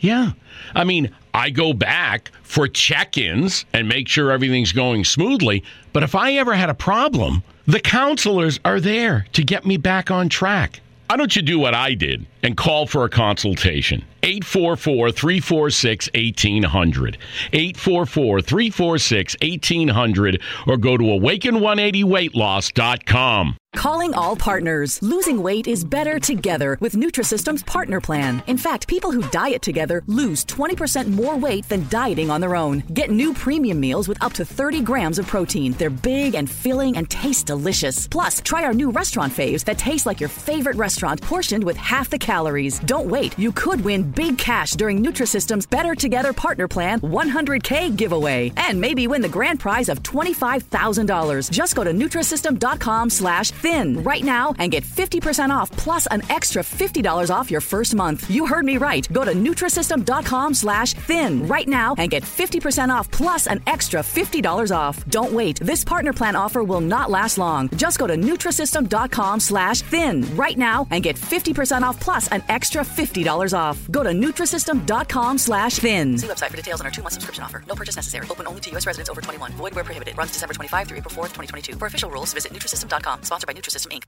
Yeah. 0.00 0.32
I 0.74 0.84
mean, 0.84 1.10
I 1.34 1.50
go 1.50 1.72
back 1.72 2.30
for 2.42 2.68
check 2.68 3.18
ins 3.18 3.64
and 3.72 3.88
make 3.88 4.08
sure 4.08 4.30
everything's 4.30 4.72
going 4.72 5.04
smoothly. 5.04 5.64
But 5.92 6.02
if 6.02 6.14
I 6.14 6.34
ever 6.34 6.54
had 6.54 6.70
a 6.70 6.74
problem, 6.74 7.42
the 7.66 7.80
counselors 7.80 8.60
are 8.64 8.80
there 8.80 9.26
to 9.32 9.42
get 9.42 9.66
me 9.66 9.76
back 9.76 10.10
on 10.10 10.28
track. 10.28 10.80
Why 11.08 11.16
don't 11.16 11.34
you 11.36 11.42
do 11.42 11.58
what 11.58 11.74
I 11.74 11.94
did 11.94 12.26
and 12.46 12.56
call 12.56 12.86
for 12.86 13.04
a 13.04 13.10
consultation? 13.10 14.04
844 14.22 15.10
346 15.10 16.08
1800. 16.14 17.18
844 17.52 18.40
346 18.40 19.36
1800 19.42 20.40
or 20.66 20.76
go 20.76 20.96
to 20.96 21.04
awaken180weightloss.com. 21.04 23.56
Calling 23.74 24.14
all 24.14 24.36
partners. 24.36 25.02
Losing 25.02 25.42
weight 25.42 25.66
is 25.68 25.84
better 25.84 26.18
together 26.18 26.78
with 26.80 26.94
Nutrisystem's 26.94 27.62
partner 27.64 28.00
plan. 28.00 28.42
In 28.46 28.56
fact, 28.56 28.88
people 28.88 29.12
who 29.12 29.20
diet 29.28 29.60
together 29.60 30.02
lose 30.06 30.46
20% 30.46 31.08
more 31.08 31.36
weight 31.36 31.68
than 31.68 31.86
dieting 31.88 32.30
on 32.30 32.40
their 32.40 32.56
own. 32.56 32.78
Get 32.94 33.10
new 33.10 33.34
premium 33.34 33.78
meals 33.78 34.08
with 34.08 34.24
up 34.24 34.32
to 34.34 34.46
30 34.46 34.80
grams 34.80 35.18
of 35.18 35.26
protein. 35.26 35.72
They're 35.72 35.90
big 35.90 36.34
and 36.34 36.50
filling 36.50 36.96
and 36.96 37.10
taste 37.10 37.48
delicious. 37.48 38.08
Plus, 38.08 38.40
try 38.40 38.64
our 38.64 38.72
new 38.72 38.90
restaurant 38.90 39.30
faves 39.32 39.64
that 39.64 39.76
taste 39.76 40.06
like 40.06 40.20
your 40.20 40.30
favorite 40.30 40.76
restaurant 40.76 41.20
portioned 41.20 41.62
with 41.62 41.76
half 41.76 42.08
the 42.08 42.18
calories. 42.18 42.35
Don't 42.80 43.06
wait. 43.06 43.38
You 43.38 43.50
could 43.52 43.84
win 43.84 44.10
big 44.10 44.38
cash 44.38 44.72
during 44.72 45.02
Nutrisystem's 45.02 45.66
Better 45.66 45.94
Together 45.94 46.32
Partner 46.32 46.68
Plan 46.68 47.00
100K 47.00 47.96
giveaway. 47.96 48.52
And 48.56 48.80
maybe 48.80 49.06
win 49.06 49.22
the 49.22 49.28
grand 49.28 49.60
prize 49.60 49.88
of 49.88 50.02
$25,000. 50.02 51.50
Just 51.50 51.74
go 51.74 51.84
to 51.84 51.90
Nutrisystem.com 51.92 53.10
slash 53.10 53.50
thin 53.50 54.02
right 54.02 54.22
now 54.22 54.54
and 54.58 54.70
get 54.72 54.84
50% 54.84 55.50
off 55.50 55.70
plus 55.72 56.06
an 56.06 56.22
extra 56.30 56.62
$50 56.62 57.30
off 57.34 57.50
your 57.50 57.60
first 57.60 57.94
month. 57.94 58.30
You 58.30 58.46
heard 58.46 58.64
me 58.64 58.76
right. 58.76 59.06
Go 59.12 59.24
to 59.24 59.32
Nutrisystem.com 59.32 60.54
slash 60.54 60.94
thin 60.94 61.46
right 61.46 61.68
now 61.68 61.94
and 61.98 62.10
get 62.10 62.22
50% 62.22 62.88
off 62.88 63.10
plus 63.10 63.46
an 63.46 63.62
extra 63.66 64.00
$50 64.00 64.74
off. 64.74 65.04
Don't 65.08 65.32
wait. 65.32 65.60
This 65.60 65.84
partner 65.84 66.12
plan 66.12 66.36
offer 66.36 66.62
will 66.64 66.80
not 66.80 67.10
last 67.10 67.38
long. 67.38 67.68
Just 67.76 67.98
go 67.98 68.06
to 68.06 68.16
Nutrisystem.com 68.16 69.40
slash 69.40 69.82
thin 69.82 70.24
right 70.36 70.56
now 70.56 70.86
and 70.90 71.02
get 71.02 71.16
50% 71.16 71.82
off 71.82 72.00
plus 72.00 72.15
an 72.32 72.42
extra 72.48 72.82
$50 72.82 73.52
off. 73.56 73.78
Go 73.90 74.02
to 74.02 74.10
Nutrisystem.com 74.10 75.38
slash 75.38 75.74
thin. 75.76 76.18
See 76.18 76.26
website 76.26 76.50
for 76.50 76.56
details 76.56 76.80
on 76.80 76.86
our 76.86 76.92
two-month 76.92 77.12
subscription 77.12 77.44
offer. 77.44 77.62
No 77.68 77.74
purchase 77.74 77.96
necessary. 77.96 78.26
Open 78.30 78.46
only 78.46 78.60
to 78.62 78.70
U.S. 78.70 78.86
residents 78.86 79.10
over 79.10 79.20
21. 79.20 79.52
Void 79.52 79.74
where 79.74 79.84
prohibited. 79.84 80.16
Runs 80.16 80.32
December 80.32 80.54
25 80.54 80.88
through 80.88 80.96
April 80.98 81.14
4th, 81.14 81.32
2022. 81.36 81.76
For 81.76 81.86
official 81.86 82.10
rules, 82.10 82.32
visit 82.32 82.52
Nutrisystem.com. 82.52 83.22
Sponsored 83.22 83.46
by 83.46 83.52
Nutrisystem, 83.52 83.92
Inc. 83.92 84.04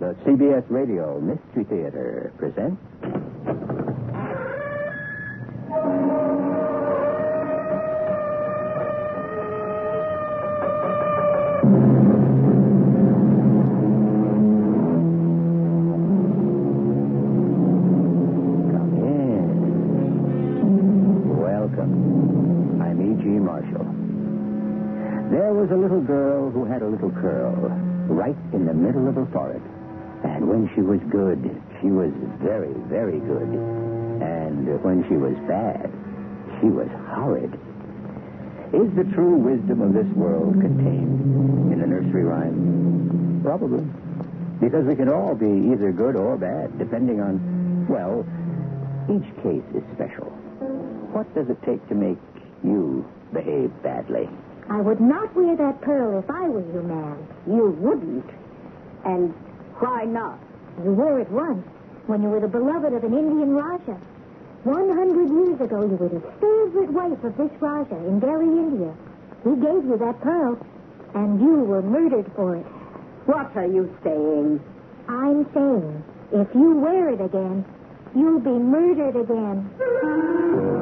The 0.00 0.14
CBS 0.26 0.64
Radio 0.70 1.20
Mystery 1.20 1.64
Theater 1.64 2.32
presents. 2.36 2.80
Was 25.64 25.72
a 25.72 25.80
little 25.80 26.02
girl 26.02 26.50
who 26.50 26.66
had 26.66 26.82
a 26.82 26.86
little 26.86 27.08
curl 27.08 27.56
right 28.12 28.36
in 28.52 28.66
the 28.66 28.74
middle 28.74 29.08
of 29.08 29.16
a 29.16 29.24
forehead. 29.32 29.62
And 30.22 30.46
when 30.46 30.68
she 30.74 30.82
was 30.82 31.00
good, 31.08 31.40
she 31.80 31.88
was 31.88 32.12
very, 32.44 32.68
very 32.92 33.16
good. 33.16 33.48
And 34.20 34.68
when 34.84 35.08
she 35.08 35.16
was 35.16 35.32
bad, 35.48 35.88
she 36.60 36.68
was 36.68 36.92
horrid. 37.08 37.48
Is 38.76 38.92
the 38.92 39.08
true 39.16 39.40
wisdom 39.40 39.80
of 39.80 39.94
this 39.94 40.04
world 40.12 40.52
contained 40.60 41.72
in 41.72 41.80
a 41.80 41.86
nursery 41.86 42.24
rhyme? 42.24 43.40
Probably. 43.42 43.88
Because 44.60 44.84
we 44.84 44.94
can 44.96 45.08
all 45.08 45.34
be 45.34 45.72
either 45.72 45.92
good 45.92 46.14
or 46.14 46.36
bad, 46.36 46.76
depending 46.76 47.22
on, 47.24 47.88
well, 47.88 48.20
each 49.08 49.32
case 49.40 49.64
is 49.72 49.82
special. 49.96 50.28
What 51.16 51.24
does 51.34 51.48
it 51.48 51.56
take 51.64 51.80
to 51.88 51.94
make 51.94 52.20
you 52.62 53.08
behave 53.32 53.72
badly? 53.82 54.28
I 54.70 54.80
would 54.80 55.00
not 55.00 55.34
wear 55.36 55.56
that 55.56 55.80
pearl 55.82 56.18
if 56.18 56.30
I 56.30 56.48
were 56.48 56.60
you, 56.60 56.82
ma'am. 56.82 57.18
You 57.46 57.70
wouldn't. 57.80 58.30
And 59.04 59.32
why 59.78 60.04
not? 60.04 60.38
You 60.82 60.92
wore 60.92 61.20
it 61.20 61.30
once. 61.30 61.64
when 62.06 62.22
you 62.22 62.28
were 62.28 62.40
the 62.40 62.48
beloved 62.48 62.92
of 62.92 63.04
an 63.04 63.14
Indian 63.16 63.54
Rajah. 63.54 63.98
One 64.64 64.88
hundred 64.96 65.28
years 65.28 65.60
ago, 65.60 65.82
you 65.82 65.96
were 65.96 66.08
the 66.08 66.20
favorite 66.40 66.90
wife 66.92 67.22
of 67.24 67.36
this 67.36 67.50
Rajah 67.60 67.96
in 68.08 68.20
Delhi, 68.20 68.44
India. 68.44 68.92
He 69.44 69.50
gave 69.56 69.84
you 69.84 69.96
that 69.98 70.20
pearl, 70.20 70.58
and 71.14 71.40
you 71.40 71.64
were 71.64 71.82
murdered 71.82 72.30
for 72.34 72.56
it. 72.56 72.66
What 73.26 73.54
are 73.56 73.66
you 73.66 73.94
saying? 74.02 74.60
I'm 75.08 75.44
saying, 75.52 76.04
if 76.32 76.48
you 76.54 76.76
wear 76.76 77.10
it 77.10 77.20
again, 77.20 77.64
you'll 78.14 78.40
be 78.40 78.50
murdered 78.50 79.16
again. 79.16 80.73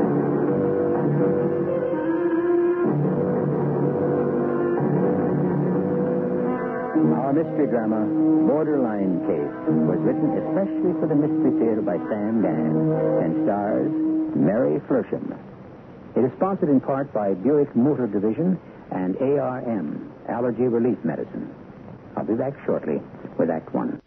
Our 7.32 7.44
mystery 7.44 7.66
drama, 7.66 8.04
Borderline 8.46 9.24
Case, 9.24 9.56
was 9.88 9.96
written 10.04 10.36
especially 10.36 10.92
for 11.00 11.08
the 11.08 11.16
Mystery 11.16 11.64
Theater 11.64 11.80
by 11.80 11.96
Sam 11.96 12.42
Dann 12.44 12.76
and 13.24 13.48
stars 13.48 13.88
Mary 14.36 14.78
Flersham. 14.80 15.32
It 16.14 16.28
is 16.28 16.32
sponsored 16.36 16.68
in 16.68 16.78
part 16.78 17.10
by 17.14 17.32
Buick 17.32 17.74
Motor 17.74 18.06
Division 18.06 18.60
and 18.90 19.16
ARM, 19.16 20.12
Allergy 20.28 20.68
Relief 20.68 20.98
Medicine. 21.04 21.48
I'll 22.18 22.26
be 22.26 22.34
back 22.34 22.52
shortly 22.66 23.00
with 23.38 23.48
Act 23.48 23.72
One. 23.72 24.02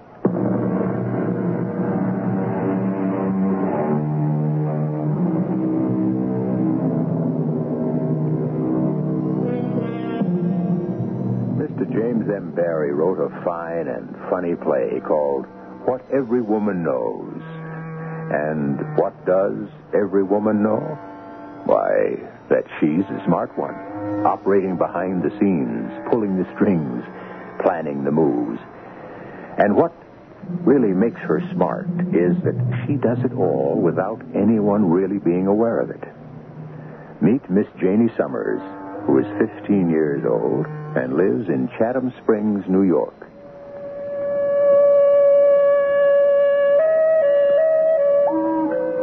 James 12.05 12.29
M. 12.29 12.51
Barrie 12.51 12.93
wrote 12.93 13.17
a 13.17 13.43
fine 13.43 13.87
and 13.87 14.15
funny 14.29 14.53
play 14.53 15.01
called 15.07 15.47
What 15.85 16.05
Every 16.13 16.39
Woman 16.39 16.83
Knows. 16.83 17.41
And 18.29 18.77
what 18.95 19.25
does 19.25 19.67
every 19.91 20.21
woman 20.21 20.61
know? 20.61 20.77
Why, 21.65 22.21
that 22.51 22.65
she's 22.79 23.05
a 23.09 23.23
smart 23.25 23.57
one, 23.57 23.73
operating 24.23 24.77
behind 24.77 25.23
the 25.23 25.31
scenes, 25.39 25.89
pulling 26.11 26.37
the 26.37 26.47
strings, 26.53 27.03
planning 27.63 28.03
the 28.03 28.11
moves. 28.11 28.59
And 29.57 29.75
what 29.75 29.91
really 30.61 30.93
makes 30.93 31.19
her 31.21 31.41
smart 31.53 31.89
is 32.13 32.37
that 32.45 32.85
she 32.85 32.97
does 32.97 33.17
it 33.25 33.33
all 33.33 33.81
without 33.81 34.21
anyone 34.35 34.91
really 34.91 35.17
being 35.17 35.47
aware 35.47 35.79
of 35.79 35.89
it. 35.89 36.03
Meet 37.19 37.49
Miss 37.49 37.67
Janie 37.79 38.13
Summers, 38.15 38.61
who 39.05 39.19
is 39.19 39.25
15 39.37 39.89
years 39.89 40.23
old 40.25 40.65
and 40.97 41.13
lives 41.13 41.49
in 41.49 41.69
Chatham 41.77 42.11
Springs, 42.23 42.63
New 42.67 42.83
York. 42.83 43.13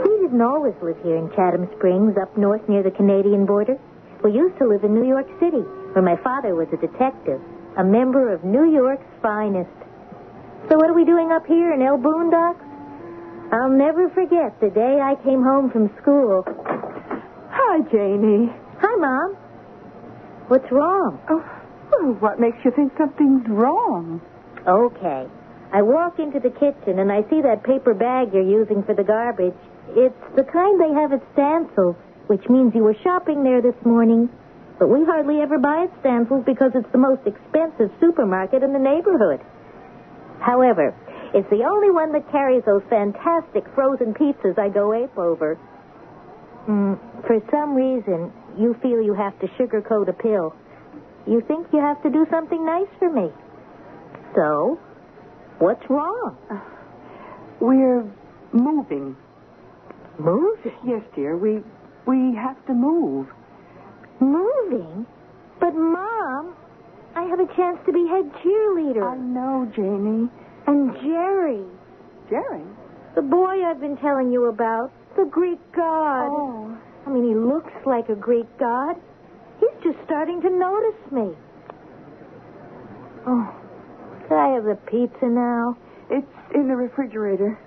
We 0.03 0.27
didn't 0.27 0.43
always 0.43 0.75
live 0.83 0.97
here 1.03 1.17
in 1.17 1.31
Chatham 1.37 1.69
Springs, 1.77 2.17
up 2.21 2.37
north 2.37 2.67
near 2.69 2.83
the 2.83 2.91
Canadian 2.91 3.47
border. 3.47 3.79
We 4.25 4.33
used 4.33 4.59
to 4.59 4.67
live 4.67 4.85
in 4.85 4.95
New 4.95 5.07
York 5.07 5.27
City, 5.39 5.63
where 5.95 6.03
my 6.03 6.17
father 6.23 6.55
was 6.55 6.69
a 6.73 6.77
detective, 6.77 7.41
a 7.77 7.85
member 7.85 8.33
of 8.33 8.45
New 8.45 8.71
York's 8.71 9.07
finest. 9.21 9.71
So 10.69 10.77
what 10.77 10.91
are 10.91 10.95
we 10.95 11.05
doing 11.05 11.31
up 11.33 11.47
here 11.47 11.73
in 11.73 11.83
El 11.83 11.99
Boondocks? 11.99 12.63
I'll 13.53 13.71
never 13.71 14.09
forget 14.11 14.59
the 14.61 14.71
day 14.71 14.99
I 15.03 15.15
came 15.23 15.43
home 15.43 15.71
from 15.71 15.91
school. 16.01 16.43
Hi, 16.47 17.81
Janie. 17.93 18.49
Hi, 18.81 18.97
Mom. 18.97 19.37
What's 20.49 20.71
wrong? 20.71 21.21
Oh, 21.31 21.45
well, 21.91 22.15
what 22.21 22.41
makes 22.41 22.59
you 22.65 22.71
think 22.73 22.93
something's 22.99 23.49
wrong? 23.49 24.21
Okay. 24.67 25.27
I 25.73 25.81
walk 25.81 26.19
into 26.19 26.41
the 26.41 26.51
kitchen 26.51 26.99
and 26.99 27.11
I 27.11 27.23
see 27.31 27.41
that 27.41 27.65
paper 27.65 27.95
bag 27.95 28.35
you're 28.35 28.45
using 28.45 28.83
for 28.83 28.95
the 28.95 29.05
garbage. 29.05 29.57
It's 29.97 30.25
the 30.37 30.45
kind 30.45 30.81
they 30.81 30.93
have 30.93 31.13
at 31.13 31.25
Stansel's, 31.33 31.97
which 32.27 32.45
means 32.49 32.75
you 32.75 32.85
were 32.85 32.97
shopping 33.03 33.43
there 33.43 33.63
this 33.63 33.79
morning. 33.85 34.29
But 34.79 34.89
we 34.89 35.05
hardly 35.05 35.41
ever 35.41 35.59
buy 35.59 35.85
at 35.89 35.93
Stansel's 36.01 36.45
because 36.45 36.73
it's 36.75 36.91
the 36.93 36.99
most 36.99 37.23
expensive 37.25 37.89
supermarket 38.01 38.63
in 38.63 38.73
the 38.73 38.83
neighborhood. 38.83 39.41
However, 40.41 40.93
it's 41.33 41.49
the 41.49 41.65
only 41.65 41.91
one 41.91 42.13
that 42.13 42.31
carries 42.31 42.65
those 42.65 42.83
fantastic 42.91 43.65
frozen 43.75 44.13
pizzas 44.13 44.59
I 44.59 44.69
go 44.69 44.93
ape 44.93 45.17
over. 45.17 45.57
Mm, 46.69 46.99
for 47.27 47.41
some 47.51 47.75
reason, 47.75 48.33
you 48.59 48.75
feel 48.83 49.01
you 49.03 49.15
have 49.15 49.39
to 49.41 49.47
sugarcoat 49.59 50.09
a 50.09 50.13
pill. 50.13 50.55
You 51.27 51.41
think 51.47 51.67
you 51.73 51.81
have 51.81 52.03
to 52.03 52.11
do 52.11 52.27
something 52.31 52.65
nice 52.65 52.89
for 52.99 53.11
me. 53.11 53.31
So, 54.35 54.79
what's 55.59 55.83
wrong? 55.89 56.37
We're 57.61 58.05
moving. 58.53 59.17
Moving? 60.19 60.73
Yes, 60.85 61.03
dear. 61.15 61.37
We 61.37 61.63
we 62.07 62.35
have 62.37 62.65
to 62.67 62.75
move. 62.75 63.29
Moving? 64.21 65.07
But, 65.61 65.75
Mom, 65.75 66.57
I 67.15 67.23
have 67.23 67.39
a 67.39 67.47
chance 67.55 67.79
to 67.87 67.93
be 67.93 68.07
head 68.09 68.31
cheerleader. 68.43 69.05
I 69.13 69.17
know, 69.17 69.71
Janie. 69.75 70.29
And 70.67 70.93
Jerry, 71.01 71.65
Jerry. 72.29 72.63
the 73.15 73.23
boy 73.23 73.65
I've 73.65 73.81
been 73.81 73.97
telling 73.99 74.33
you 74.33 74.47
about, 74.47 74.91
the 75.17 75.25
Greek 75.25 75.61
god. 75.73 76.29
Oh. 76.31 76.79
I 77.07 77.11
mean, 77.11 77.29
he 77.29 77.35
looks 77.35 77.73
like 77.85 78.09
a 78.09 78.15
Greek 78.15 78.47
god. 78.59 78.97
He's 79.61 79.83
just 79.83 79.99
starting 80.05 80.41
to 80.43 80.51
notice 80.51 81.13
me. 81.13 81.35
Oh, 83.27 83.55
could 84.29 84.37
I 84.37 84.55
have 84.55 84.65
the 84.65 84.79
pizza 84.87 85.27
now? 85.27 85.77
It's 86.11 86.55
in 86.55 86.69
the 86.69 86.77
refrigerator. 86.77 87.59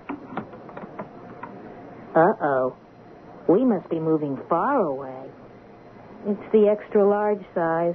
Uh-oh. 2.14 2.76
We 3.48 3.64
must 3.64 3.88
be 3.88 4.00
moving 4.00 4.38
far 4.48 4.80
away. 4.80 5.30
It's 6.26 6.52
the 6.52 6.68
extra 6.68 7.06
large 7.08 7.42
size. 7.54 7.94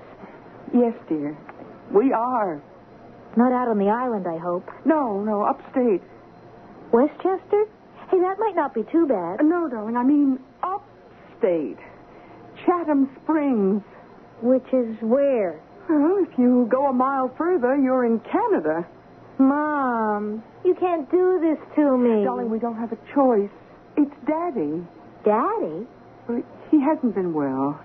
Yes, 0.74 0.94
dear. 1.10 1.38
We 1.94 2.14
are. 2.14 2.62
Not 3.36 3.52
out 3.52 3.68
on 3.68 3.78
the 3.78 3.90
island, 3.90 4.26
I 4.28 4.38
hope. 4.38 4.68
No, 4.86 5.22
no, 5.22 5.44
upstate. 5.44 6.02
Westchester? 6.94 7.66
Hey, 8.10 8.20
that 8.20 8.40
might 8.40 8.56
not 8.56 8.74
be 8.74 8.84
too 8.92 9.08
bad. 9.08 9.40
Uh, 9.40 9.44
no, 9.44 9.70
darling, 9.70 9.98
I 9.98 10.04
mean 10.04 10.40
upstate. 11.42 11.78
Chatham 12.66 13.10
Springs. 13.24 13.82
Which 14.42 14.66
is 14.74 14.96
where? 15.02 15.62
Well, 15.90 16.18
if 16.28 16.38
you 16.38 16.68
go 16.72 16.88
a 16.88 16.94
mile 16.94 17.32
further, 17.38 17.76
you're 17.78 18.06
in 18.06 18.20
Canada. 18.22 18.88
Mom, 19.38 20.44
you 20.66 20.74
can't 20.80 21.10
do 21.12 21.40
this 21.42 21.58
to 21.76 21.98
me. 21.98 22.24
Darling, 22.24 22.50
we 22.50 22.58
don't 22.60 22.78
have 22.78 22.92
a 22.92 22.98
choice. 23.14 23.50
It's 23.98 24.12
Daddy. 24.26 24.82
Daddy? 25.24 25.86
Well, 26.28 26.42
He 26.72 26.82
hasn't 26.82 27.14
been 27.14 27.34
well. 27.34 27.80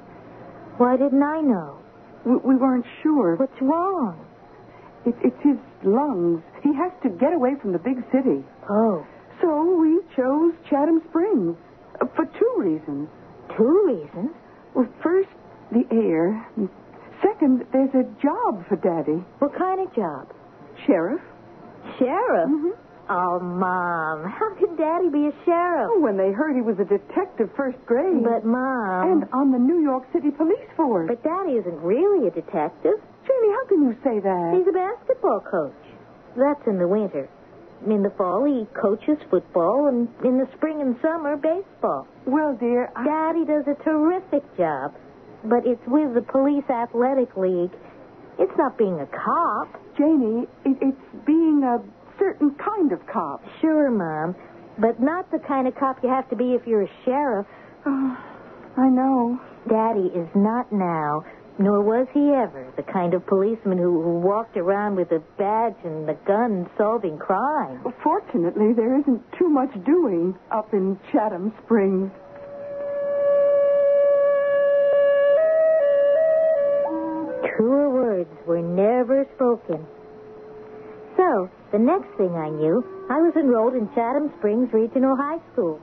Why 0.79 0.97
didn't 0.97 1.23
I 1.23 1.41
know? 1.41 1.79
We, 2.25 2.37
we 2.37 2.57
weren't 2.57 2.87
sure. 3.03 3.37
What's 3.37 3.61
wrong? 3.61 4.25
It, 5.05 5.15
it's 5.23 5.43
his 5.43 5.57
lungs. 5.85 6.43
He 6.63 6.75
has 6.75 6.93
to 7.03 7.11
get 7.11 7.33
away 7.35 7.53
from 7.61 7.73
the 7.73 7.79
big 7.79 7.97
city. 8.13 8.45
Oh, 8.71 9.07
So 9.43 9.77
we 9.77 10.01
chose 10.17 10.53
Chatham 10.71 11.03
Springs 11.11 11.57
uh, 12.01 12.07
for 12.17 12.25
two 12.25 12.53
reasons. 12.57 13.09
Two 13.57 13.85
reasons. 13.87 14.31
Well, 14.75 14.89
first, 15.03 15.29
the 15.73 15.85
air. 15.91 16.47
Second, 17.23 17.65
there's 17.73 17.95
a 17.95 18.05
job 18.23 18.67
for 18.69 18.77
Daddy. 18.77 19.25
What 19.39 19.55
kind 19.57 19.81
of 19.81 19.95
job? 19.95 20.29
Sheriff. 20.87 21.21
Sheriff? 21.99 22.49
Mhm. 22.51 22.73
Oh, 23.09 23.39
Mom, 23.39 24.25
how 24.25 24.51
could 24.55 24.77
Daddy 24.77 25.09
be 25.09 25.29
a 25.29 25.33
sheriff? 25.45 25.89
Oh, 25.95 26.01
when 26.01 26.17
they 26.17 26.33
heard 26.33 26.57
he 26.57 26.61
was 26.61 26.79
a 26.81 26.85
detective 26.85 27.51
first 27.57 27.79
grade. 27.87 28.25
But, 28.25 28.45
Mom. 28.45 29.11
And 29.13 29.29
on 29.33 29.53
the 29.53 29.59
New 29.59 29.79
York 29.79 30.05
City 30.13 30.31
Police 30.33 30.69
Force. 30.77 31.07
But 31.09 31.23
Daddy 31.23 31.53
isn't 31.53 31.81
really 31.83 32.27
a 32.27 32.31
detective. 32.33 33.01
Jamie, 33.27 33.53
how 33.53 33.65
can 33.67 33.83
you 33.83 33.97
say 34.03 34.19
that? 34.19 34.55
He's 34.59 34.67
a 34.67 34.73
basketball 34.73 35.41
coach. 35.41 35.73
That's 36.37 36.67
in 36.67 36.79
the 36.79 36.89
winter. 36.89 37.29
In 37.85 38.03
the 38.03 38.11
fall, 38.17 38.45
he 38.45 38.67
coaches 38.81 39.19
football, 39.31 39.89
and 39.89 40.09
in 40.25 40.39
the 40.39 40.49
spring 40.57 40.81
and 40.81 40.97
summer, 41.03 41.37
baseball. 41.37 42.07
Well, 42.27 42.57
dear, 42.59 42.91
I... 42.97 43.05
Daddy 43.05 43.45
does 43.45 43.65
a 43.69 43.75
terrific 43.85 44.43
job, 44.57 44.95
but 45.45 45.67
it's 45.67 45.83
with 45.87 46.15
the 46.15 46.23
Police 46.23 46.65
Athletic 46.71 47.37
League. 47.37 47.71
It's 48.39 48.57
not 48.57 48.77
being 48.77 49.01
a 49.01 49.07
cop. 49.07 49.69
Janie, 49.97 50.47
it, 50.65 50.77
it's 50.81 51.27
being 51.27 51.63
a 51.65 51.79
certain 52.19 52.55
kind 52.57 52.93
of 52.93 53.07
cop. 53.07 53.43
Sure, 53.61 53.91
Mom, 53.91 54.35
but 54.79 55.01
not 55.01 55.31
the 55.31 55.39
kind 55.39 55.69
of 55.69 55.75
cop 55.77 56.03
you 56.03 56.09
have 56.09 56.29
to 56.31 56.37
be 56.37 56.55
if 56.55 56.67
you're 56.67 56.83
a 56.83 56.91
sheriff. 57.05 57.47
Oh, 57.87 58.19
I 58.77 58.89
know. 58.89 59.41
Daddy 59.69 60.11
is 60.15 60.29
not 60.35 60.73
now, 60.73 61.25
nor 61.59 61.83
was 61.83 62.07
he 62.13 62.31
ever, 62.31 62.73
the 62.77 62.83
kind 62.83 63.15
of 63.15 63.27
policeman 63.27 63.79
who, 63.79 64.03
who 64.03 64.19
walked 64.21 64.57
around 64.57 64.97
with 64.97 65.11
a 65.13 65.21
badge 65.39 65.77
and 65.85 66.09
a 66.09 66.15
gun 66.27 66.69
solving 66.77 67.19
crime. 67.19 67.83
Well, 67.83 67.95
fortunately, 68.03 68.73
there 68.75 68.99
isn't 69.01 69.23
too 69.39 69.49
much 69.49 69.73
doing 69.85 70.35
up 70.51 70.73
in 70.73 70.99
Chatham 71.13 71.53
Springs. 71.65 72.11
Truer 77.57 77.89
words 77.91 78.31
were 78.47 78.61
never 78.61 79.27
spoken. 79.35 79.87
So, 81.17 81.49
The 81.73 81.79
next 81.79 82.09
thing 82.17 82.33
I 82.37 82.49
knew, 82.49 82.85
I 83.11 83.21
was 83.21 83.35
enrolled 83.35 83.75
in 83.75 83.89
Chatham 83.95 84.33
Springs 84.39 84.73
Regional 84.73 85.17
High 85.17 85.41
School. 85.53 85.81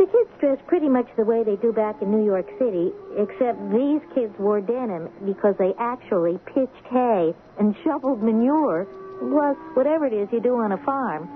The 0.00 0.06
kids 0.06 0.30
dressed 0.40 0.66
pretty 0.66 0.88
much 0.88 1.04
the 1.18 1.28
way 1.28 1.44
they 1.44 1.56
do 1.56 1.74
back 1.74 2.00
in 2.00 2.10
New 2.10 2.24
York 2.24 2.48
City, 2.58 2.88
except 3.20 3.60
these 3.68 4.00
kids 4.16 4.32
wore 4.40 4.62
denim 4.62 5.12
because 5.28 5.54
they 5.58 5.74
actually 5.76 6.40
pitched 6.56 6.88
hay 6.88 7.36
and 7.58 7.76
shoveled 7.84 8.22
manure, 8.22 8.88
plus 9.20 9.58
whatever 9.76 10.06
it 10.06 10.14
is 10.14 10.26
you 10.32 10.40
do 10.40 10.56
on 10.56 10.72
a 10.72 10.78
farm. 10.88 11.28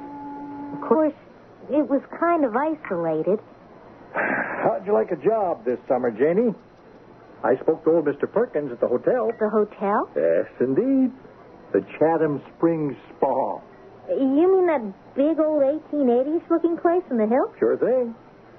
Of 0.73 0.89
course, 0.89 1.13
it 1.69 1.85
was 1.85 2.01
kind 2.19 2.47
of 2.47 2.57
isolated. 2.57 3.39
How'd 4.15 4.87
you 4.87 4.95
like 4.95 5.13
a 5.13 5.21
job 5.21 5.67
this 5.67 5.79
summer, 5.87 6.11
Janie? 6.11 6.57
I 7.45 7.61
spoke 7.61 7.85
to 7.85 7.91
old 7.91 8.07
Mr. 8.07 8.25
Perkins 8.33 8.73
at 8.73 8.81
the 8.81 8.89
hotel. 8.89 9.29
The 9.39 9.51
hotel? 9.53 10.09
Yes, 10.17 10.49
indeed. 10.59 11.13
The 11.77 11.85
Chatham 12.01 12.41
Springs 12.57 12.97
Spa. 13.13 13.61
You 14.09 14.49
mean 14.49 14.67
that 14.73 14.81
big 15.15 15.39
old 15.39 15.61
1880s 15.61 16.49
looking 16.49 16.79
place 16.79 17.05
in 17.11 17.19
the 17.19 17.27
hill? 17.27 17.53
Sure 17.61 17.77
thing. 17.77 18.15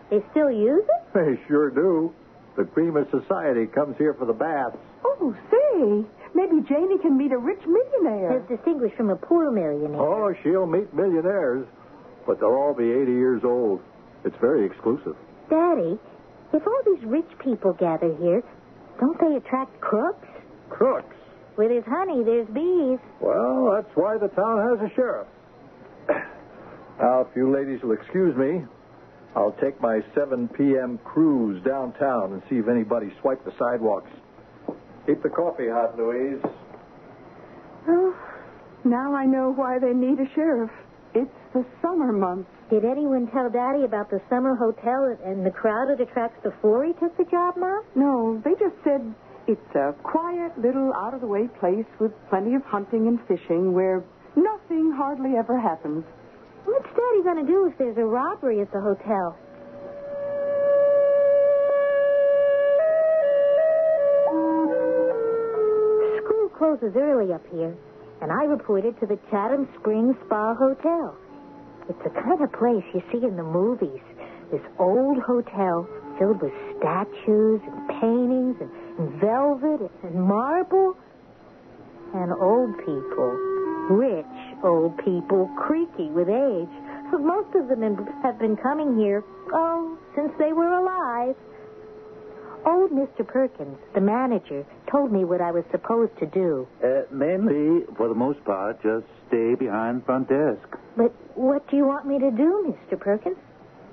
They 0.10 0.24
still 0.32 0.52
use 0.52 0.84
it? 0.84 1.14
They 1.14 1.40
sure 1.48 1.70
do. 1.70 2.14
The 2.58 2.66
cream 2.66 2.96
of 2.96 3.08
society 3.10 3.66
comes 3.68 3.98
here 3.98 4.14
for 4.14 4.26
the 4.26 4.34
baths. 4.34 4.78
Oh, 5.04 5.36
say, 5.52 6.06
maybe 6.34 6.62
Janie 6.68 6.98
can 7.00 7.18
meet 7.18 7.32
a 7.32 7.38
rich 7.38 7.62
millionaire. 7.66 8.40
As 8.40 8.48
distinguished 8.48 8.96
from 8.96 9.10
a 9.10 9.16
poor 9.16 9.52
millionaire. 9.52 10.00
Oh, 10.00 10.34
she'll 10.44 10.66
meet 10.68 10.94
millionaires, 10.94 11.68
but 12.26 12.40
they'll 12.40 12.50
all 12.50 12.74
be 12.74 12.92
80 12.92 13.12
years 13.12 13.42
old. 13.44 13.82
It's 14.24 14.36
very 14.40 14.66
exclusive. 14.66 15.16
Daddy, 15.50 16.00
if 16.54 16.64
all 16.66 16.82
these 16.86 17.04
rich 17.04 17.30
people 17.44 17.74
gather 17.74 18.16
here, 18.16 18.42
don't 19.00 19.20
they 19.20 19.36
attract 19.36 19.80
crooks? 19.82 20.28
Crooks? 20.70 21.16
Where 21.56 21.68
there's 21.68 21.86
honey, 21.86 22.24
there's 22.24 22.48
bees. 22.48 23.00
Well, 23.22 23.72
that's 23.76 23.96
why 23.96 24.18
the 24.18 24.28
town 24.30 24.78
has 24.78 24.92
a 24.92 24.94
sheriff. 24.96 25.28
now, 27.00 27.22
if 27.22 27.28
you 27.36 27.54
ladies 27.54 27.82
will 27.84 27.94
excuse 27.94 28.36
me, 28.36 28.64
I'll 29.36 29.56
take 29.62 29.80
my 29.82 30.00
7 30.14 30.48
p.m. 30.50 30.98
cruise 31.04 31.62
downtown 31.64 32.34
and 32.34 32.42
see 32.50 32.56
if 32.56 32.68
anybody 32.70 33.12
swiped 33.22 33.44
the 33.44 33.54
sidewalks. 33.60 34.10
Keep 35.06 35.24
the 35.24 35.30
coffee 35.30 35.68
hot, 35.70 35.98
Louise. 35.98 36.42
Oh, 37.88 38.16
now 38.86 39.14
I 39.14 39.26
know 39.26 39.52
why 39.54 39.78
they 39.78 39.94
need 39.94 40.20
a 40.20 40.34
sheriff. 40.34 40.72
It's 41.14 41.30
the 41.54 41.66
summer 41.82 42.12
months. 42.12 42.50
Did 42.70 42.84
anyone 42.84 43.28
tell 43.28 43.50
Daddy 43.50 43.84
about 43.84 44.10
the 44.10 44.22
summer 44.30 44.56
hotel 44.56 45.16
and 45.24 45.46
the 45.46 45.52
crowd 45.52 45.92
it 45.92 46.02
attracts 46.02 46.42
before 46.42 46.84
he 46.86 46.94
took 46.94 47.16
the 47.18 47.26
job, 47.26 47.56
Mom? 47.58 47.84
No, 47.94 48.42
they 48.44 48.52
just 48.52 48.76
said 48.84 49.14
it's 49.48 49.76
a 49.76 49.94
quiet 50.02 50.58
little 50.58 50.92
out 50.94 51.14
of 51.14 51.22
the 51.22 51.28
way 51.28 51.48
place 51.60 51.86
with 52.00 52.12
plenty 52.30 52.56
of 52.56 52.64
hunting 52.64 53.08
and 53.08 53.20
fishing 53.28 53.74
where 53.74 54.04
nothing 54.36 54.92
hardly 54.92 55.36
ever 55.38 55.60
happens. 55.60 56.04
What's 56.66 56.90
Daddy 56.98 57.22
going 57.24 57.46
to 57.46 57.52
do 57.52 57.68
if 57.68 57.78
there's 57.78 57.98
a 57.98 58.06
robbery 58.06 58.60
at 58.62 58.72
the 58.72 58.82
hotel? 58.82 59.38
School 66.26 66.50
closes 66.58 66.96
early 66.96 67.34
up 67.34 67.46
here, 67.52 67.76
and 68.22 68.32
I 68.32 68.46
reported 68.46 69.00
to 69.00 69.06
the 69.06 69.20
Chatham 69.30 69.68
Springs 69.80 70.16
Spa 70.26 70.56
Hotel. 70.56 71.16
It's 71.88 72.02
the 72.04 72.10
kind 72.10 72.42
of 72.42 72.52
place 72.54 72.84
you 72.94 73.02
see 73.12 73.26
in 73.26 73.36
the 73.36 73.44
movies. 73.44 74.02
This 74.52 74.62
old 74.80 75.22
hotel 75.22 75.88
filled 76.18 76.42
with 76.42 76.54
statues 76.78 77.62
and 77.62 77.90
paintings 78.02 78.58
and, 78.60 78.72
and 78.98 79.22
velvet 79.22 79.92
and 80.04 80.16
marble 80.16 80.98
and 82.14 82.34
old 82.42 82.78
people. 82.80 83.30
Rich 83.90 84.35
old 84.66 84.98
people, 84.98 85.50
creaky 85.58 86.10
with 86.10 86.28
age. 86.30 86.70
Most 87.14 87.56
of 87.56 87.70
them 87.70 87.82
have 88.24 88.40
been 88.40 88.58
coming 88.58 88.98
here, 88.98 89.24
oh, 89.54 89.98
since 90.16 90.32
they 90.38 90.52
were 90.54 90.74
alive. 90.74 91.36
Old 92.66 92.90
Mr. 92.92 93.26
Perkins, 93.26 93.78
the 93.94 94.02
manager, 94.02 94.66
told 94.92 95.12
me 95.12 95.24
what 95.24 95.40
I 95.40 95.52
was 95.52 95.64
supposed 95.70 96.18
to 96.18 96.26
do. 96.26 96.68
Uh, 96.84 97.04
mainly, 97.12 97.86
for 97.96 98.10
the 98.10 98.16
most 98.16 98.44
part, 98.44 98.82
just 98.82 99.06
stay 99.28 99.54
behind 99.54 100.04
front 100.04 100.30
desk. 100.30 100.68
But 100.98 101.14
what 101.36 101.70
do 101.70 101.78
you 101.78 101.86
want 101.86 102.08
me 102.08 102.18
to 102.18 102.32
do, 102.32 102.74
Mr. 102.74 103.00
Perkins? 103.00 103.38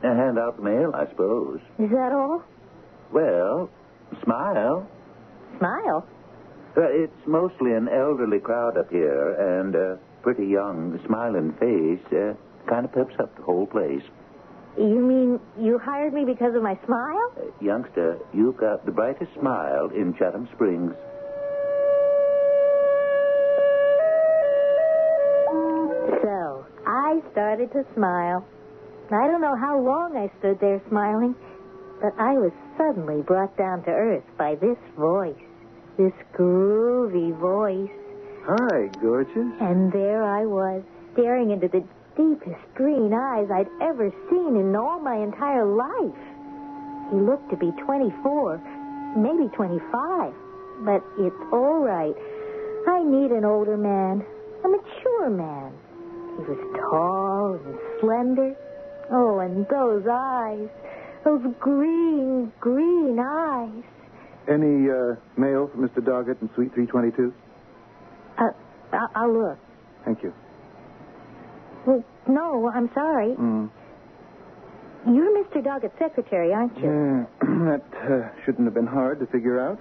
And 0.02 0.18
hand 0.18 0.38
out 0.38 0.56
the 0.56 0.62
mail, 0.62 0.92
I 0.94 1.06
suppose. 1.10 1.60
Is 1.78 1.90
that 1.90 2.12
all? 2.12 2.42
Well, 3.12 3.68
smile. 4.24 4.88
Smile? 5.58 6.06
Uh, 6.74 6.80
it's 6.88 7.26
mostly 7.26 7.74
an 7.74 7.88
elderly 7.88 8.40
crowd 8.40 8.78
up 8.78 8.90
here, 8.90 9.60
and 9.60 9.74
a 9.74 9.98
pretty 10.22 10.46
young, 10.46 10.98
smiling 11.06 11.52
face 11.58 12.12
uh, 12.12 12.34
kind 12.68 12.84
of 12.84 12.92
peps 12.92 13.14
up 13.18 13.34
the 13.36 13.42
whole 13.42 13.66
place. 13.66 14.02
You 14.78 15.00
mean 15.00 15.40
you 15.60 15.78
hired 15.78 16.14
me 16.14 16.24
because 16.24 16.54
of 16.54 16.62
my 16.62 16.78
smile? 16.86 17.32
Uh, 17.36 17.42
youngster, 17.60 18.18
you've 18.32 18.56
got 18.56 18.86
the 18.86 18.92
brightest 18.92 19.32
smile 19.38 19.90
in 19.94 20.14
Chatham 20.14 20.48
Springs. 20.54 20.94
So, 26.22 26.64
I 26.86 27.20
started 27.32 27.70
to 27.72 27.84
smile. 27.94 28.46
I 29.10 29.26
don't 29.26 29.42
know 29.42 29.56
how 29.56 29.78
long 29.78 30.16
I 30.16 30.30
stood 30.38 30.58
there 30.60 30.80
smiling, 30.88 31.34
but 32.00 32.14
I 32.18 32.32
was 32.38 32.52
suddenly 32.78 33.20
brought 33.22 33.54
down 33.58 33.84
to 33.84 33.90
earth 33.90 34.24
by 34.38 34.54
this 34.54 34.78
voice, 34.96 35.36
this 35.98 36.14
groovy 36.32 37.38
voice. 37.38 37.90
Hi, 38.44 38.90
gorgeous. 39.00 39.54
And 39.61 39.92
there 39.92 40.25
I 40.25 40.44
was, 40.46 40.82
staring 41.12 41.52
into 41.52 41.68
the 41.68 41.84
deepest 42.16 42.58
green 42.75 43.14
eyes 43.14 43.46
I'd 43.54 43.70
ever 43.80 44.11
seen 44.28 44.56
in 44.56 44.75
all 44.75 44.99
my 44.99 45.14
entire 45.14 45.64
life. 45.64 46.18
He 47.11 47.18
looked 47.18 47.50
to 47.50 47.56
be 47.56 47.70
24, 47.87 48.58
maybe 49.16 49.46
25, 49.54 50.34
but 50.84 51.04
it's 51.18 51.37
all 51.52 51.78
right. 51.87 52.14
I 52.88 53.04
need 53.04 53.30
an 53.30 53.44
older 53.44 53.76
man, 53.76 54.25
a 54.64 54.68
mature 54.68 55.30
man. 55.30 55.72
He 56.38 56.42
was 56.42 56.58
tall 56.90 57.54
and 57.64 57.78
slender. 58.00 58.56
Oh, 59.12 59.38
and 59.38 59.68
those 59.68 60.04
eyes, 60.11 60.68
those 61.22 61.46
green, 61.61 62.50
green 62.58 63.20
eyes. 63.20 63.84
Any 64.49 64.90
uh, 64.90 65.14
mail 65.37 65.70
for 65.70 65.78
Mr. 65.78 66.02
Doggett 66.02 66.42
in 66.42 66.50
Suite 66.56 66.75
322? 66.75 67.32
Uh, 68.92 68.96
I- 68.96 69.08
I'll 69.20 69.32
look. 69.32 69.58
Thank 70.04 70.22
you. 70.22 70.32
Well, 71.87 72.04
no, 72.28 72.70
I'm 72.75 72.90
sorry. 72.94 73.34
Mm. 73.34 73.70
You're 75.06 75.44
Mr. 75.44 75.62
Doggett's 75.64 75.99
secretary, 75.99 76.52
aren't 76.52 76.76
you? 76.78 76.84
Yeah, 76.84 77.25
that 77.70 77.82
uh, 78.08 78.28
shouldn't 78.44 78.66
have 78.66 78.75
been 78.75 78.87
hard 78.87 79.18
to 79.20 79.26
figure 79.26 79.58
out. 79.61 79.78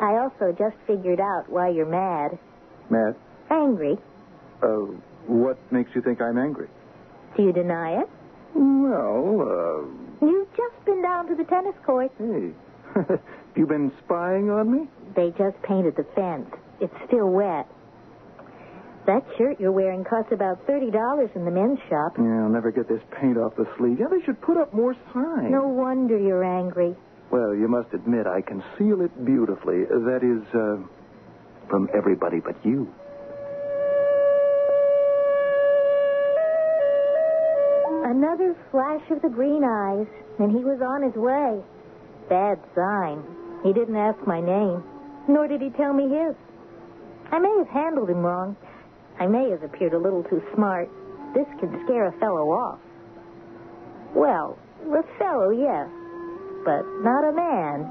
I 0.00 0.18
also 0.18 0.52
just 0.56 0.76
figured 0.86 1.18
out 1.20 1.44
why 1.48 1.70
you're 1.70 1.86
mad. 1.86 2.38
Mad? 2.90 3.16
Angry. 3.50 3.96
uh, 4.62 4.66
what 5.26 5.58
makes 5.72 5.90
you 5.94 6.02
think 6.02 6.20
I'm 6.20 6.38
angry? 6.38 6.68
Do 7.36 7.42
you 7.42 7.52
deny 7.52 8.00
it? 8.02 8.08
Well, 8.54 9.88
You've 10.20 10.48
just 10.56 10.84
been 10.84 11.02
down 11.02 11.28
to 11.28 11.34
the 11.34 11.44
tennis 11.44 11.74
court. 11.84 12.10
uh, 12.20 12.24
hey. 12.24 13.16
you 13.56 13.66
been 13.66 13.92
spying 14.04 14.50
on 14.50 14.70
me? 14.72 14.88
They 15.14 15.30
just 15.38 15.60
painted 15.62 15.96
the 15.96 16.04
fence. 16.14 16.48
It's 16.80 16.94
still 17.06 17.28
wet. 17.30 17.66
That 19.08 19.24
shirt 19.38 19.58
you're 19.58 19.72
wearing 19.72 20.04
costs 20.04 20.32
about 20.32 20.66
$30 20.66 21.34
in 21.34 21.46
the 21.46 21.50
men's 21.50 21.78
shop. 21.88 22.12
Yeah, 22.18 22.44
I'll 22.44 22.52
never 22.52 22.70
get 22.70 22.88
this 22.88 23.00
paint 23.18 23.38
off 23.38 23.56
the 23.56 23.64
sleeve. 23.78 23.96
Yeah, 23.98 24.08
they 24.10 24.22
should 24.26 24.38
put 24.42 24.58
up 24.58 24.74
more 24.74 24.94
signs. 25.14 25.50
No 25.50 25.66
wonder 25.66 26.18
you're 26.18 26.44
angry. 26.44 26.94
Well, 27.30 27.54
you 27.54 27.68
must 27.68 27.88
admit 27.94 28.26
I 28.26 28.42
conceal 28.42 29.00
it 29.00 29.24
beautifully. 29.24 29.86
That 29.88 30.20
is, 30.20 30.44
uh, 30.54 30.84
from 31.70 31.88
everybody 31.96 32.40
but 32.40 32.54
you. 32.66 32.92
Another 38.04 38.54
flash 38.70 39.02
of 39.10 39.22
the 39.22 39.30
green 39.30 39.64
eyes, 39.64 40.06
and 40.38 40.52
he 40.52 40.62
was 40.62 40.82
on 40.82 41.02
his 41.02 41.14
way. 41.14 41.62
Bad 42.28 42.58
sign. 42.74 43.24
He 43.64 43.72
didn't 43.72 43.96
ask 43.96 44.18
my 44.26 44.40
name, 44.40 44.84
nor 45.28 45.48
did 45.48 45.62
he 45.62 45.70
tell 45.70 45.94
me 45.94 46.08
his. 46.08 46.34
I 47.32 47.38
may 47.38 47.54
have 47.56 47.68
handled 47.68 48.10
him 48.10 48.20
wrong. 48.20 48.56
I 49.20 49.26
may 49.26 49.50
have 49.50 49.62
appeared 49.62 49.94
a 49.94 49.98
little 49.98 50.22
too 50.24 50.42
smart. 50.54 50.88
This 51.34 51.46
can 51.60 51.82
scare 51.84 52.06
a 52.06 52.12
fellow 52.18 52.50
off. 52.50 52.78
Well, 54.14 54.58
a 54.86 55.02
fellow, 55.18 55.50
yes, 55.50 55.88
but 56.64 56.82
not 57.02 57.24
a 57.28 57.32
man. 57.32 57.82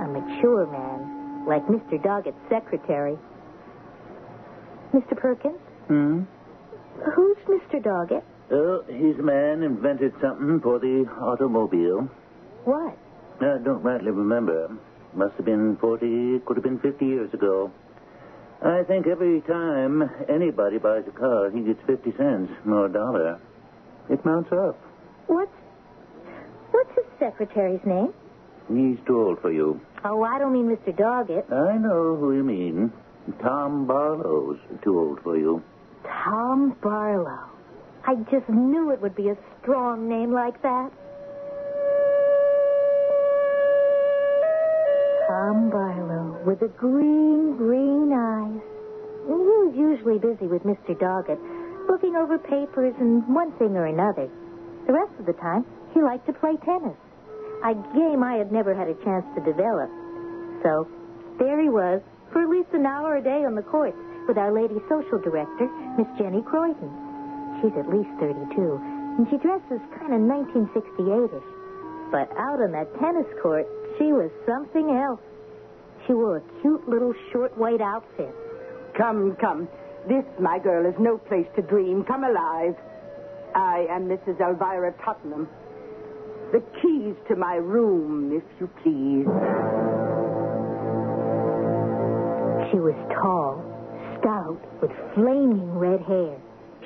A 0.00 0.06
mature 0.08 0.66
man, 0.66 1.44
like 1.46 1.66
Mr. 1.66 2.02
Doggett's 2.02 2.38
secretary. 2.48 3.18
Mr. 4.94 5.16
Perkins? 5.16 5.58
Hmm? 5.88 6.22
Who's 7.14 7.36
Mr. 7.48 7.82
Doggett? 7.82 8.22
Oh, 8.50 8.84
he's 8.86 9.18
a 9.18 9.22
man 9.22 9.62
invented 9.62 10.12
something 10.20 10.60
for 10.60 10.78
the 10.78 11.06
automobile. 11.20 12.08
What? 12.64 12.96
I 13.40 13.58
don't 13.64 13.82
rightly 13.82 14.10
remember. 14.10 14.76
Must 15.14 15.34
have 15.36 15.44
been 15.44 15.76
40, 15.80 16.40
could 16.46 16.56
have 16.56 16.64
been 16.64 16.78
50 16.78 17.04
years 17.04 17.34
ago. 17.34 17.70
I 18.64 18.84
think 18.84 19.06
every 19.06 19.40
time 19.42 20.08
anybody 20.28 20.78
buys 20.78 21.04
a 21.08 21.10
car, 21.10 21.50
he 21.50 21.62
gets 21.62 21.80
50 21.86 22.12
cents 22.16 22.52
or 22.66 22.86
a 22.86 22.92
dollar. 22.92 23.40
It 24.08 24.24
mounts 24.24 24.52
up. 24.52 24.78
What's 25.26 25.50
what's 26.70 26.90
his 26.94 27.04
secretary's 27.18 27.84
name? 27.84 28.12
He's 28.68 28.98
too 29.06 29.20
old 29.20 29.40
for 29.40 29.52
you. 29.52 29.80
Oh, 30.04 30.22
I 30.22 30.38
don't 30.38 30.52
mean 30.52 30.66
Mr. 30.66 30.96
Doggett. 30.96 31.50
I 31.52 31.76
know 31.76 32.16
who 32.16 32.36
you 32.36 32.44
mean. 32.44 32.92
Tom 33.40 33.86
Barlow's 33.86 34.58
too 34.82 34.98
old 34.98 35.20
for 35.22 35.36
you. 35.36 35.62
Tom 36.04 36.76
Barlow. 36.82 37.48
I 38.04 38.16
just 38.30 38.48
knew 38.48 38.90
it 38.90 39.00
would 39.00 39.14
be 39.14 39.28
a 39.28 39.36
strong 39.60 40.08
name 40.08 40.32
like 40.32 40.60
that. 40.62 40.90
Tom 45.32 45.72
Barlow 45.72 46.44
with 46.44 46.60
the 46.60 46.68
green, 46.76 47.56
green 47.56 48.12
eyes. 48.12 48.60
He 49.24 49.32
was 49.32 49.72
usually 49.72 50.20
busy 50.20 50.44
with 50.44 50.60
Mr. 50.68 50.92
Doggett, 50.92 51.40
looking 51.88 52.20
over 52.20 52.36
papers 52.36 52.92
and 53.00 53.24
one 53.32 53.48
thing 53.56 53.72
or 53.72 53.88
another. 53.88 54.28
The 54.84 54.92
rest 54.92 55.16
of 55.16 55.24
the 55.24 55.32
time, 55.40 55.64
he 55.96 56.04
liked 56.04 56.28
to 56.28 56.36
play 56.36 56.60
tennis, 56.60 57.00
a 57.64 57.72
game 57.96 58.20
I 58.20 58.36
had 58.36 58.52
never 58.52 58.76
had 58.76 58.92
a 58.92 58.98
chance 59.00 59.24
to 59.32 59.40
develop. 59.40 59.88
So, 60.60 60.84
there 61.40 61.56
he 61.64 61.72
was, 61.72 62.04
for 62.28 62.44
at 62.44 62.52
least 62.52 62.76
an 62.76 62.84
hour 62.84 63.16
a 63.16 63.24
day 63.24 63.48
on 63.48 63.56
the 63.56 63.64
courts 63.64 63.96
with 64.28 64.36
our 64.36 64.52
lady 64.52 64.76
social 64.84 65.16
director, 65.16 65.64
Miss 65.96 66.12
Jenny 66.20 66.44
Croydon. 66.44 66.92
She's 67.64 67.72
at 67.80 67.88
least 67.88 68.12
32, 68.20 68.52
and 69.16 69.24
she 69.32 69.40
dresses 69.40 69.80
kind 69.96 70.12
of 70.12 70.20
1968ish. 70.28 71.48
But 72.12 72.28
out 72.36 72.60
on 72.60 72.76
that 72.76 72.92
tennis 73.00 73.24
court, 73.40 73.64
she 73.98 74.12
was 74.12 74.30
something 74.46 74.90
else. 74.90 75.20
She 76.06 76.14
wore 76.14 76.38
a 76.38 76.42
cute 76.60 76.88
little 76.88 77.14
short 77.32 77.56
white 77.56 77.80
outfit. 77.80 78.34
Come, 78.96 79.36
come. 79.40 79.68
This, 80.08 80.24
my 80.40 80.58
girl, 80.58 80.84
is 80.86 80.94
no 80.98 81.18
place 81.18 81.46
to 81.56 81.62
dream. 81.62 82.04
Come 82.04 82.24
alive. 82.24 82.74
I 83.54 83.86
am 83.90 84.08
Mrs. 84.08 84.40
Elvira 84.40 84.92
Tottenham. 85.04 85.48
The 86.52 86.62
keys 86.82 87.14
to 87.28 87.36
my 87.36 87.54
room, 87.54 88.32
if 88.32 88.42
you 88.60 88.66
please. 88.82 89.26
She 92.70 92.78
was 92.78 92.96
tall, 93.14 93.62
stout, 94.18 94.60
with 94.80 94.90
flaming 95.14 95.78
red 95.78 96.00
hair. 96.00 96.36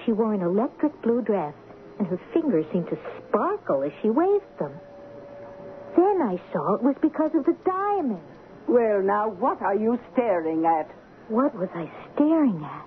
She 0.04 0.12
wore 0.12 0.34
an 0.34 0.42
electric 0.42 1.00
blue 1.02 1.22
dress, 1.22 1.54
and 1.98 2.06
her 2.08 2.20
fingers 2.32 2.66
seemed 2.72 2.88
to 2.90 2.98
sparkle 3.28 3.82
as 3.82 3.92
she 4.02 4.10
waved 4.10 4.44
them. 4.58 4.72
Then 5.97 6.21
I 6.23 6.41
saw 6.53 6.75
it 6.75 6.83
was 6.83 6.97
because 7.00 7.31
of 7.35 7.45
the 7.45 7.57
diamond. 7.65 8.21
Well, 8.69 9.00
now, 9.03 9.31
what 9.31 9.62
are 9.62 9.75
you 9.75 9.99
staring 10.12 10.65
at? 10.67 10.91
What 11.29 11.55
was 11.55 11.69
I 11.75 11.91
staring 12.15 12.62
at? 12.65 12.87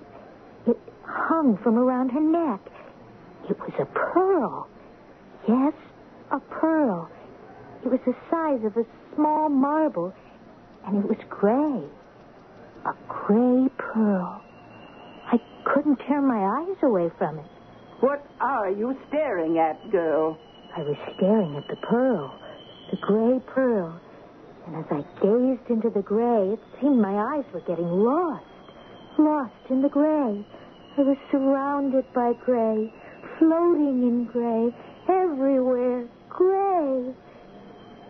It 0.70 0.78
hung 1.04 1.58
from 1.62 1.76
around 1.76 2.10
her 2.10 2.20
neck. 2.20 2.60
It 3.48 3.58
was 3.58 3.72
a 3.80 3.86
pearl. 3.86 4.68
Yes, 5.48 5.72
a 6.30 6.38
pearl. 6.38 7.10
It 7.84 7.88
was 7.90 8.00
the 8.06 8.14
size 8.30 8.64
of 8.64 8.76
a 8.76 8.86
small 9.14 9.48
marble, 9.48 10.12
and 10.86 11.02
it 11.02 11.08
was 11.08 11.18
gray. 11.28 11.82
A 12.86 12.94
gray 13.08 13.68
pearl. 13.78 14.42
I 15.32 15.38
couldn't 15.64 15.96
tear 16.06 16.20
my 16.20 16.60
eyes 16.60 16.76
away 16.82 17.10
from 17.18 17.38
it. 17.38 17.46
What 18.00 18.24
are 18.40 18.70
you 18.70 18.96
staring 19.08 19.58
at, 19.58 19.90
girl? 19.90 20.38
I 20.76 20.80
was 20.82 20.96
staring 21.16 21.56
at 21.56 21.68
the 21.68 21.76
pearl, 21.76 22.32
the 22.90 22.96
gray 22.96 23.40
pearl. 23.46 24.00
And 24.66 24.76
as 24.76 24.84
I 24.90 25.02
gazed 25.20 25.70
into 25.70 25.90
the 25.90 26.02
gray, 26.02 26.52
it 26.52 26.60
seemed 26.80 27.00
my 27.00 27.36
eyes 27.36 27.44
were 27.52 27.60
getting 27.60 27.88
lost. 27.88 28.44
Lost 29.18 29.52
in 29.70 29.82
the 29.82 29.88
gray. 29.88 30.44
I 30.98 31.02
was 31.02 31.16
surrounded 31.30 32.04
by 32.12 32.32
gray, 32.44 32.92
floating 33.38 34.02
in 34.02 34.24
gray, 34.26 34.74
everywhere, 35.08 36.08
gray. 36.28 37.14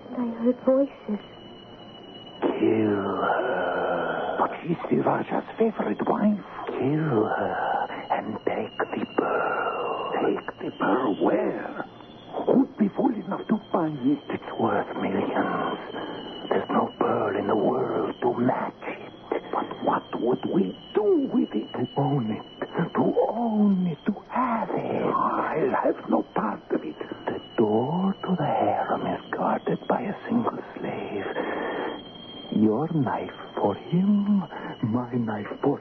And 0.09 0.17
I 0.19 0.43
heard 0.43 0.57
voices. 0.65 1.21
Kill 2.41 3.05
her. 3.21 4.37
But 4.39 4.51
she's 4.63 4.77
the 4.91 5.03
Raja's 5.03 5.45
favorite 5.59 6.07
wife. 6.09 6.41
Kill 6.67 7.25
her 7.25 7.87
and 8.11 8.35
take 8.47 8.79
the 8.79 9.07
pearl. 9.17 10.13
Take 10.25 10.59
the 10.59 10.71
pearl 10.79 11.25
where? 11.25 11.85
Who'd 13.81 14.03
be 14.05 14.15
fool 14.15 14.21
enough 14.21 14.21
to 14.29 14.29
buy 14.29 14.35
it? 14.35 14.41
It's 14.41 14.61
worth 14.61 14.97
millions. 14.97 15.79
There's 16.51 16.69
no 16.69 16.93
pearl 16.99 17.37
in 17.37 17.47
the 17.47 17.57
world 17.57 18.15
to 18.21 18.35
match 18.35 18.75
it. 18.83 19.13
But 19.53 19.85
what 19.85 20.21
would 20.21 20.45
we 20.45 20.77
do 20.95 21.31
with 21.33 21.55
it? 21.55 21.73
To 21.73 21.89
own 21.97 22.31
it. 22.31 22.43
To 22.95 23.15
own 23.31 23.87
it. 23.87 23.99
To 24.07 24.15
have 24.29 24.71
it. 24.71 25.03
I'll 25.03 25.71
have 25.71 26.11
no 26.11 26.23
part 26.35 26.63
of 26.71 26.85
it. 26.85 26.99
The 27.27 27.41
door 27.57 28.15
to 28.23 28.37
the 28.37 28.45
harem 28.45 29.07
is 29.07 29.21
guarded 29.31 29.79
by 29.89 30.03
a 30.03 30.15
single 30.29 30.59
slave. 30.79 31.25
Your 32.53 32.93
knife 32.93 33.33
for 33.57 33.75
him, 33.75 34.45
my 34.83 35.15
knife 35.15 35.49
for 35.63 35.80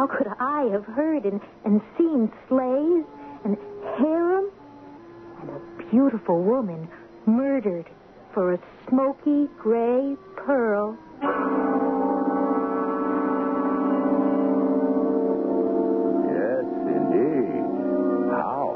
How 0.00 0.06
could 0.06 0.28
I 0.40 0.62
have 0.72 0.86
heard 0.86 1.26
and, 1.26 1.42
and 1.66 1.78
seen 1.98 2.32
slaves 2.48 3.04
and 3.44 3.54
harem 3.98 4.50
and 5.42 5.50
a 5.50 5.90
beautiful 5.90 6.42
woman 6.42 6.88
murdered 7.26 7.84
for 8.32 8.54
a 8.54 8.58
smoky 8.88 9.46
gray 9.58 10.16
pearl? 10.38 10.96
Yes, 16.32 16.64
indeed. 16.96 17.60
How? 18.32 18.72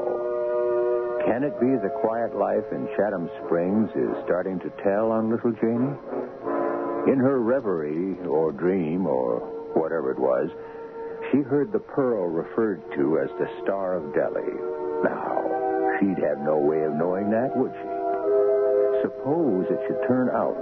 Can 1.25 1.41
it 1.41 1.59
be 1.59 1.73
the 1.81 1.89
quiet 2.01 2.35
life 2.37 2.69
in 2.71 2.87
Chatham 2.95 3.31
Springs 3.43 3.89
is 3.95 4.13
starting 4.25 4.59
to 4.59 4.69
tell 4.83 5.11
on 5.11 5.31
little 5.31 5.53
Janie? 5.53 5.97
In 7.11 7.17
her 7.17 7.41
reverie 7.41 8.15
or 8.27 8.51
dream 8.51 9.07
or 9.07 9.39
whatever 9.73 10.11
it 10.11 10.19
was, 10.19 10.49
she 11.35 11.41
heard 11.41 11.71
the 11.73 11.79
pearl 11.79 12.27
referred 12.27 12.81
to 12.95 13.19
as 13.19 13.29
the 13.37 13.49
Star 13.61 13.95
of 13.95 14.13
Delhi. 14.15 14.55
Now, 15.03 15.43
she'd 15.99 16.23
have 16.23 16.39
no 16.39 16.57
way 16.57 16.83
of 16.83 16.93
knowing 16.93 17.29
that, 17.31 17.51
would 17.57 17.73
she? 17.75 17.91
Suppose 19.03 19.65
it 19.69 19.79
should 19.85 20.07
turn 20.07 20.29
out 20.29 20.55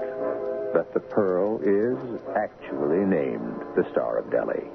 that 0.73 0.91
the 0.95 0.99
pearl 0.99 1.61
is 1.61 1.97
actually 2.35 3.05
named 3.05 3.61
the 3.75 3.85
Star 3.91 4.17
of 4.17 4.31
Delhi. 4.31 4.65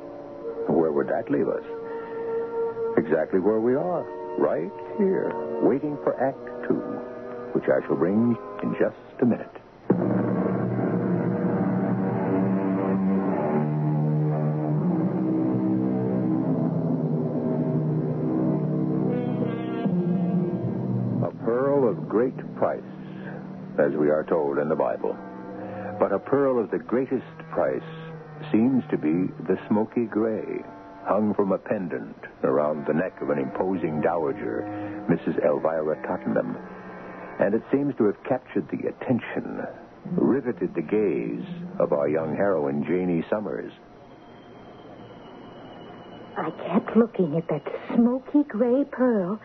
Where 0.71 0.93
would 0.93 1.09
that 1.09 1.31
leave 1.33 1.49
us? 1.49 1.65
Exactly 2.97 3.41
where 3.41 3.59
we 3.59 3.75
are, 3.75 4.07
right 4.39 4.71
here, 4.99 5.33
waiting 5.65 5.97
for 6.05 6.15
Act 6.23 6.69
Two, 6.69 6.79
which 7.59 7.65
I 7.65 7.85
shall 7.87 7.97
bring 7.97 8.37
in 8.63 8.77
just 8.79 8.95
a 9.21 9.27
minute. 9.27 9.58
Price, 22.59 22.83
as 23.79 23.92
we 23.94 24.11
are 24.11 24.25
told 24.29 24.59
in 24.59 24.68
the 24.68 24.75
Bible. 24.77 25.16
But 25.99 26.12
a 26.12 26.18
pearl 26.18 26.59
of 26.59 26.71
the 26.71 26.79
greatest 26.79 27.38
price 27.51 27.81
seems 28.53 28.83
to 28.90 28.99
be 28.99 29.33
the 29.47 29.59
smoky 29.68 30.05
gray. 30.05 30.62
hung 31.09 31.33
from 31.35 31.53
a 31.53 31.59
pendant 31.59 32.16
around 32.44 32.87
the 32.87 32.92
neck 32.92 33.23
of 33.23 33.31
an 33.31 33.38
imposing 33.38 34.01
dowager, 34.03 34.62
Mrs. 35.09 35.42
Elvira 35.42 35.97
Tottenham. 36.07 36.57
And 37.40 37.55
it 37.55 37.62
seems 37.73 37.94
to 37.97 38.05
have 38.05 38.23
captured 38.25 38.68
the 38.68 38.88
attention, 38.88 39.62
riveted 40.12 40.75
the 40.75 40.83
gaze 40.83 41.47
of 41.79 41.92
our 41.92 42.09
young 42.09 42.37
heroine, 42.37 42.85
Janie 42.85 43.25
Summers. 43.31 43.73
I 46.37 46.51
kept 46.68 46.97
looking 46.97 47.37
at 47.37 47.49
that 47.49 47.64
smoky 47.94 48.42
gray 48.47 48.85
pearl, 48.85 49.40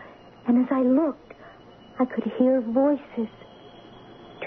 and 0.46 0.58
as 0.64 0.70
I 0.70 0.82
looked, 0.82 1.33
I 1.98 2.04
could 2.04 2.24
hear 2.38 2.60
voices. 2.60 3.28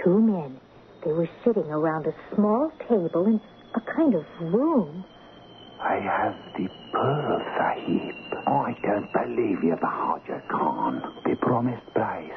Two 0.03 0.19
men. 0.19 0.59
They 1.05 1.13
were 1.13 1.29
sitting 1.45 1.71
around 1.71 2.05
a 2.05 2.13
small 2.35 2.71
table 2.89 3.25
in 3.25 3.39
a 3.75 3.81
kind 3.95 4.13
of 4.15 4.25
room. 4.41 5.05
I 5.79 5.95
have 5.95 6.35
the 6.57 6.67
pearl, 6.91 7.39
Sahib. 7.57 8.15
Oh, 8.47 8.65
I 8.65 8.75
don't 8.83 9.13
believe 9.13 9.63
you, 9.63 9.77
Bahadur 9.81 10.41
Khan. 10.49 11.01
The 11.23 11.35
promised 11.37 11.85
price, 11.93 12.31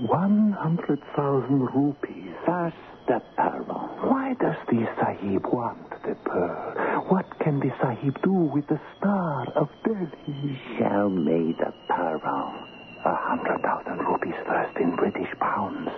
100,000 0.00 1.60
rupees. 1.74 2.34
That's 2.46 2.74
the 3.06 3.20
pearl. 3.36 3.98
Why 4.10 4.34
does 4.40 4.56
the 4.68 4.88
Sahib 4.98 5.46
want 5.46 5.90
the 6.02 6.16
pearl? 6.24 7.04
What 7.08 7.26
can 7.38 7.60
the 7.60 7.70
Sahib 7.80 8.20
do 8.22 8.32
with 8.32 8.66
the 8.66 8.80
star 8.96 9.46
of 9.54 9.68
Delhi? 9.84 10.60
Show 10.78 11.10
me 11.10 11.54
the 11.58 11.72
pearl. 11.88 12.77
A 13.04 13.14
hundred 13.14 13.62
thousand 13.62 13.98
rupees 13.98 14.34
first 14.46 14.76
in 14.78 14.96
British 14.96 15.32
pounds. 15.38 15.88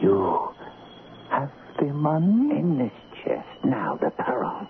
You 0.00 0.52
have 1.30 1.50
the 1.78 1.86
money? 1.86 2.58
In 2.58 2.78
this 2.78 2.92
chest. 3.24 3.48
Now 3.64 3.96
the 4.00 4.10
pearl. 4.10 4.68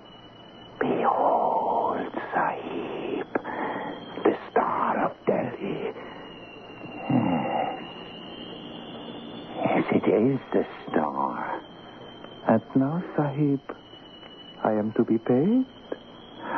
Behold, 0.80 2.12
Sahib, 2.32 3.26
the 4.24 4.36
star 4.50 5.04
of 5.04 5.12
Delhi. 5.26 5.92
Yes. 7.10 7.82
Yes, 9.64 9.84
it 9.92 10.08
is 10.08 10.38
the 10.52 10.66
star. 10.88 11.60
And 12.48 12.62
now, 12.76 13.02
Sahib, 13.16 13.60
I 14.62 14.72
am 14.72 14.92
to 14.92 15.04
be 15.04 15.18
paid? 15.18 15.64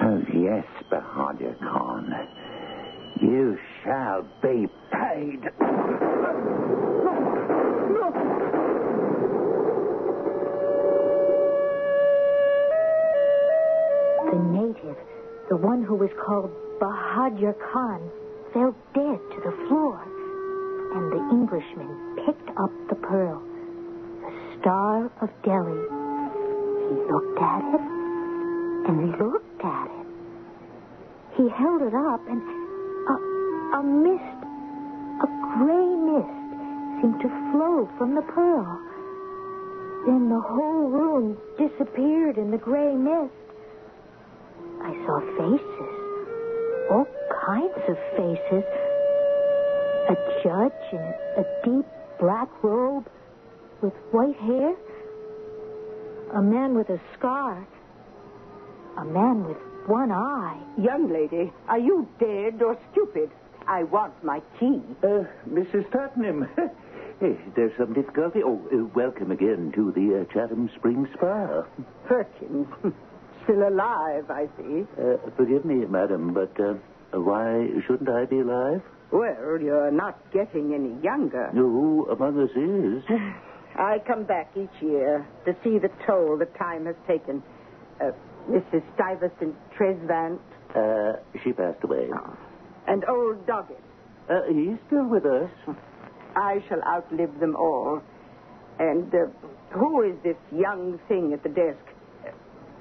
Oh, 0.03 0.23
yes, 0.35 0.67
Bahadur 0.91 1.59
Khan. 1.61 2.13
You 3.21 3.59
shall 3.87 4.27
be 4.43 4.67
paid. 4.91 5.43
The 14.27 14.39
native, 14.51 14.97
the 15.49 15.57
one 15.57 15.85
who 15.85 15.95
was 15.95 16.11
called 16.27 16.51
Bahadur 16.81 17.55
Khan, 17.73 18.11
fell 18.53 18.75
dead 18.93 19.21
to 19.31 19.41
the 19.45 19.55
floor. 19.69 20.03
And 20.97 21.13
the 21.13 21.23
Englishman 21.31 22.25
picked 22.27 22.51
up 22.59 22.73
the 22.89 22.97
pearl, 22.97 23.41
the 24.21 24.61
Star 24.61 25.07
of 25.21 25.31
Delhi. 25.45 25.79
He 26.89 26.97
looked 27.13 27.39
at 27.39 27.63
it 27.75 27.81
and 28.89 29.11
looked 29.19 29.65
at 29.65 29.87
it. 29.87 30.07
He 31.37 31.49
held 31.51 31.83
it 31.83 31.95
up, 31.95 32.21
and 32.29 32.43
a, 32.43 33.36
a 33.75 33.83
mist, 33.83 34.41
a 35.23 35.27
gray 35.59 35.89
mist, 36.07 37.01
seemed 37.01 37.21
to 37.21 37.29
flow 37.53 37.89
from 37.99 38.15
the 38.15 38.23
pearl. 38.23 38.81
Then 40.07 40.29
the 40.29 40.41
whole 40.41 40.89
room 40.89 41.37
disappeared 41.59 42.39
in 42.39 42.51
the 42.51 42.59
gray 42.59 42.95
mist. 42.95 43.33
I 44.83 44.93
saw 45.05 45.21
faces, 45.37 46.91
all 46.91 47.07
kinds 47.45 47.83
of 47.89 47.97
faces. 48.17 48.65
A 50.09 50.15
judge 50.45 50.93
in 50.93 51.15
a 51.37 51.45
deep 51.65 51.87
black 52.21 52.49
robe 52.63 53.09
with 53.83 53.93
white 54.13 54.37
hair. 54.37 54.77
A 56.35 56.43
man 56.43 56.75
with 56.77 56.89
a 56.91 57.01
scar. 57.19 57.67
A 58.99 59.05
man 59.05 59.45
with 59.45 59.57
one 59.87 60.13
eye. 60.13 60.59
Young 60.79 61.13
lady, 61.13 61.53
are 61.69 61.79
you 61.79 62.09
dead 62.21 62.63
or 62.63 62.79
stupid? 62.93 63.31
I 63.69 63.83
want 63.85 64.13
my 64.23 64.41
tea. 64.61 64.81
Uh, 65.03 65.25
Mrs. 65.49 65.91
Tottenham. 65.91 66.49
hey, 67.21 67.37
there's 67.57 67.73
some 67.77 67.93
difficulty. 67.95 68.41
Oh, 68.45 68.61
uh, 68.73 68.85
welcome 68.95 69.31
again 69.33 69.73
to 69.75 69.93
the 69.93 70.21
uh, 70.21 70.33
Chatham 70.33 70.71
Springs 70.77 71.09
Spa. 71.15 71.65
Perkins. 72.07 72.69
Still 73.45 73.69
alive, 73.69 74.31
I 74.31 74.49
see. 74.57 74.87
Uh, 75.01 75.17
forgive 75.37 75.65
me, 75.65 75.85
madam, 75.87 76.33
but 76.33 76.53
uh, 76.61 76.75
why 77.19 77.69
shouldn't 77.87 78.09
I 78.09 78.25
be 78.25 78.41
alive? 78.41 78.83
Well, 79.13 79.59
you're 79.61 79.91
not 79.91 80.19
getting 80.33 80.75
any 80.75 81.01
younger. 81.03 81.51
No, 81.53 82.07
among 82.11 82.41
us 82.43 82.51
is. 82.57 83.05
I 83.77 83.99
come 84.07 84.25
back 84.25 84.51
each 84.57 84.83
year 84.83 85.27
to 85.45 85.55
see 85.63 85.79
the 85.79 85.91
toll 86.07 86.39
the 86.39 86.47
time 86.59 86.87
has 86.87 86.97
taken. 87.07 87.43
Uh, 88.01 88.11
Mrs. 88.49 88.83
Stuyvesant 88.95 89.55
Tresvant. 89.77 90.39
Uh, 90.75 91.19
she 91.43 91.53
passed 91.53 91.83
away. 91.85 92.09
Oh. 92.13 92.37
And 92.87 93.05
old 93.09 93.47
Doggett. 93.47 93.81
Uh, 94.29 94.43
he's 94.49 94.79
still 94.87 95.07
with 95.07 95.25
us. 95.25 95.51
I 96.35 96.63
shall 96.69 96.83
outlive 96.83 97.39
them 97.41 97.57
all. 97.57 98.03
And 98.79 99.13
uh, 99.15 99.27
who 99.71 100.03
is 100.03 100.15
this 100.23 100.37
young 100.55 100.99
thing 101.09 101.33
at 101.33 101.43
the 101.43 101.49
desk? 101.49 101.79
Uh, 102.27 102.31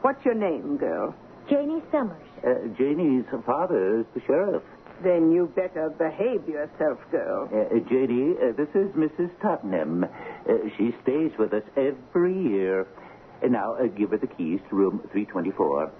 What's 0.01 0.23
your 0.25 0.33
name, 0.35 0.77
girl? 0.77 1.15
Janie 1.49 1.81
Summers. 1.91 2.21
Uh, 2.45 2.67
Janie's 2.77 3.25
father 3.45 3.99
is 3.99 4.05
the 4.13 4.21
sheriff. 4.27 4.63
Then 5.03 5.31
you 5.31 5.51
better 5.55 5.89
behave 5.89 6.47
yourself, 6.47 6.99
girl. 7.11 7.49
Uh, 7.51 7.79
Janie, 7.89 8.33
uh, 8.41 8.53
this 8.55 8.69
is 8.75 8.89
Mrs. 8.95 9.29
Tottenham. 9.41 10.03
Uh, 10.05 10.53
she 10.77 10.95
stays 11.03 11.31
with 11.37 11.53
us 11.53 11.63
every 11.75 12.33
year. 12.49 12.87
And 13.43 13.51
now, 13.51 13.75
uh, 13.75 13.87
give 13.87 14.11
her 14.11 14.17
the 14.17 14.27
keys 14.27 14.59
to 14.69 14.75
room 14.75 14.99
324. 15.11 15.91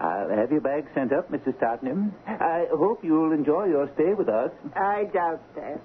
I'll 0.00 0.28
have 0.30 0.50
your 0.50 0.60
bag 0.60 0.86
sent 0.94 1.12
up, 1.12 1.30
Mrs. 1.30 1.58
Tottenham. 1.60 2.14
I 2.26 2.66
hope 2.72 3.04
you'll 3.04 3.32
enjoy 3.32 3.66
your 3.66 3.88
stay 3.94 4.14
with 4.14 4.28
us. 4.28 4.50
I 4.74 5.04
doubt 5.12 5.42
that. 5.54 5.80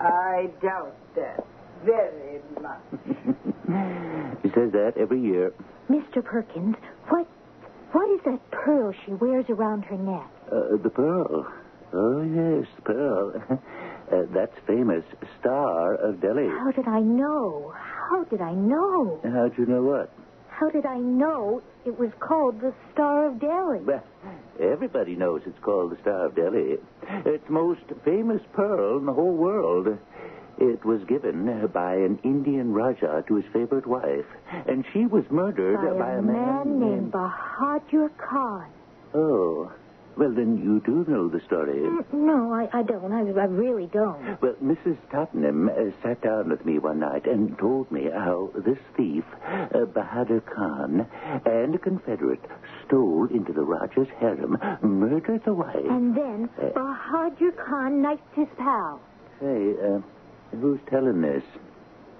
I 0.00 0.50
doubt 0.62 0.96
that 1.14 1.46
very 1.84 2.40
much. 2.60 2.80
she 4.42 4.48
says 4.50 4.72
that 4.72 4.92
every 4.98 5.20
year. 5.20 5.52
Mr. 5.88 6.24
Perkins, 6.24 6.76
what 7.08 7.26
what 7.92 8.10
is 8.10 8.20
that 8.24 8.50
pearl 8.50 8.92
she 9.04 9.12
wears 9.12 9.46
around 9.48 9.84
her 9.84 9.96
neck? 9.96 10.28
Uh, 10.50 10.76
the 10.82 10.90
pearl. 10.90 11.46
Oh, 11.94 12.20
yes, 12.22 12.66
the 12.76 12.82
pearl. 12.82 13.32
uh, 14.12 14.22
that's 14.34 14.52
famous 14.66 15.04
Star 15.40 15.94
of 15.94 16.20
Delhi. 16.20 16.48
How 16.48 16.72
did 16.72 16.86
I 16.88 17.00
know? 17.00 17.72
How 17.74 18.24
did 18.24 18.40
I 18.40 18.52
know? 18.52 19.20
How'd 19.22 19.56
you 19.56 19.66
know 19.66 19.82
what? 19.82 20.12
How 20.58 20.70
did 20.70 20.86
I 20.86 20.96
know 20.96 21.60
it 21.84 21.98
was 21.98 22.10
called 22.18 22.62
the 22.62 22.72
Star 22.90 23.26
of 23.26 23.38
Delhi? 23.38 23.80
Well, 23.80 24.02
everybody 24.58 25.14
knows 25.14 25.42
it's 25.44 25.58
called 25.58 25.92
the 25.92 26.00
Star 26.00 26.24
of 26.24 26.34
Delhi. 26.34 26.78
It's 27.26 27.46
the 27.46 27.52
most 27.52 27.82
famous 28.06 28.40
pearl 28.54 28.96
in 28.96 29.04
the 29.04 29.12
whole 29.12 29.36
world. 29.36 29.98
It 30.58 30.82
was 30.82 31.04
given 31.04 31.68
by 31.74 31.96
an 31.96 32.18
Indian 32.24 32.72
Raja 32.72 33.22
to 33.28 33.34
his 33.34 33.44
favorite 33.52 33.86
wife, 33.86 34.24
and 34.66 34.86
she 34.94 35.04
was 35.04 35.24
murdered 35.30 35.76
by, 35.76 35.98
by 35.98 36.12
a 36.12 36.18
a 36.20 36.22
man 36.22 36.80
named 36.80 37.12
Bahadur 37.12 38.08
Khan. 38.16 38.70
Oh. 39.12 39.70
Well, 40.16 40.32
then 40.32 40.56
you 40.56 40.80
do 40.80 41.04
know 41.10 41.28
the 41.28 41.40
story. 41.40 41.78
No, 42.12 42.50
I, 42.52 42.68
I 42.72 42.82
don't. 42.82 43.12
I, 43.12 43.20
I 43.38 43.44
really 43.44 43.86
don't. 43.86 44.40
Well, 44.40 44.54
Mrs. 44.64 44.96
Tottenham 45.12 45.68
uh, 45.68 45.90
sat 46.02 46.22
down 46.22 46.48
with 46.48 46.64
me 46.64 46.78
one 46.78 47.00
night 47.00 47.26
and 47.26 47.56
told 47.58 47.90
me 47.92 48.08
how 48.10 48.50
this 48.54 48.78
thief, 48.96 49.24
uh, 49.46 49.84
Bahadur 49.84 50.40
Khan, 50.46 51.06
and 51.44 51.74
a 51.74 51.78
Confederate 51.78 52.40
stole 52.86 53.26
into 53.30 53.52
the 53.52 53.62
Raja's 53.62 54.08
harem, 54.18 54.56
murdered 54.80 55.44
the 55.44 55.52
wife. 55.54 55.76
And 55.76 56.14
then 56.16 56.48
Uh, 56.58 56.70
Bahadur 56.70 57.54
Khan 57.56 58.00
knifed 58.00 58.22
his 58.34 58.48
pal. 58.56 59.00
Say, 59.40 59.74
uh, 59.84 60.00
who's 60.58 60.80
telling 60.88 61.20
this? 61.20 61.44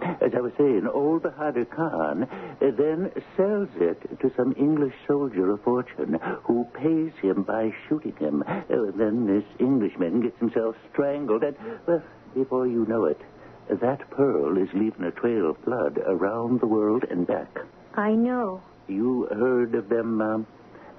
As 0.00 0.32
I 0.35 0.40
was 0.40 0.52
saying, 0.59 0.87
old 0.92 1.22
Bahadur 1.22 1.68
Khan 1.70 2.24
uh, 2.24 2.70
then 2.76 3.11
sells 3.37 3.68
it 3.76 4.20
to 4.20 4.32
some 4.37 4.54
English 4.59 4.94
soldier 5.06 5.50
of 5.50 5.62
fortune 5.62 6.18
who 6.44 6.66
pays 6.74 7.12
him 7.22 7.42
by 7.42 7.72
shooting 7.88 8.16
him. 8.16 8.42
Uh, 8.46 8.90
then 8.94 9.26
this 9.26 9.44
Englishman 9.59 10.20
gets 10.20 10.38
himself 10.38 10.76
strangled, 10.92 11.42
and, 11.42 11.56
well, 11.87 12.02
before 12.35 12.66
you 12.66 12.85
know 12.87 13.04
it, 13.04 13.20
that 13.68 14.09
pearl 14.11 14.56
is 14.59 14.68
leaving 14.74 15.04
a 15.04 15.11
trail 15.11 15.50
of 15.50 15.64
blood 15.64 15.98
around 16.06 16.61
the 16.61 16.66
world 16.66 17.04
and 17.11 17.26
back. 17.26 17.59
I 17.94 18.12
know. 18.12 18.62
You 18.88 19.26
heard 19.30 19.74
of 19.74 19.88
them 19.88 20.20
um, 20.20 20.46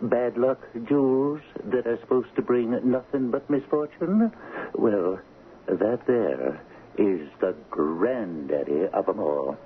bad 0.01 0.37
luck 0.37 0.59
jewels 0.87 1.41
that 1.65 1.87
are 1.87 1.97
supposed 1.99 2.35
to 2.35 2.41
bring 2.41 2.71
nothing 2.89 3.31
but 3.31 3.49
misfortune? 3.49 4.31
Well, 4.73 5.19
that 5.67 6.05
there 6.07 6.61
is 6.97 7.29
the 7.39 7.55
granddaddy 7.69 8.87
of 8.93 9.05
them 9.05 9.19
all. 9.19 9.57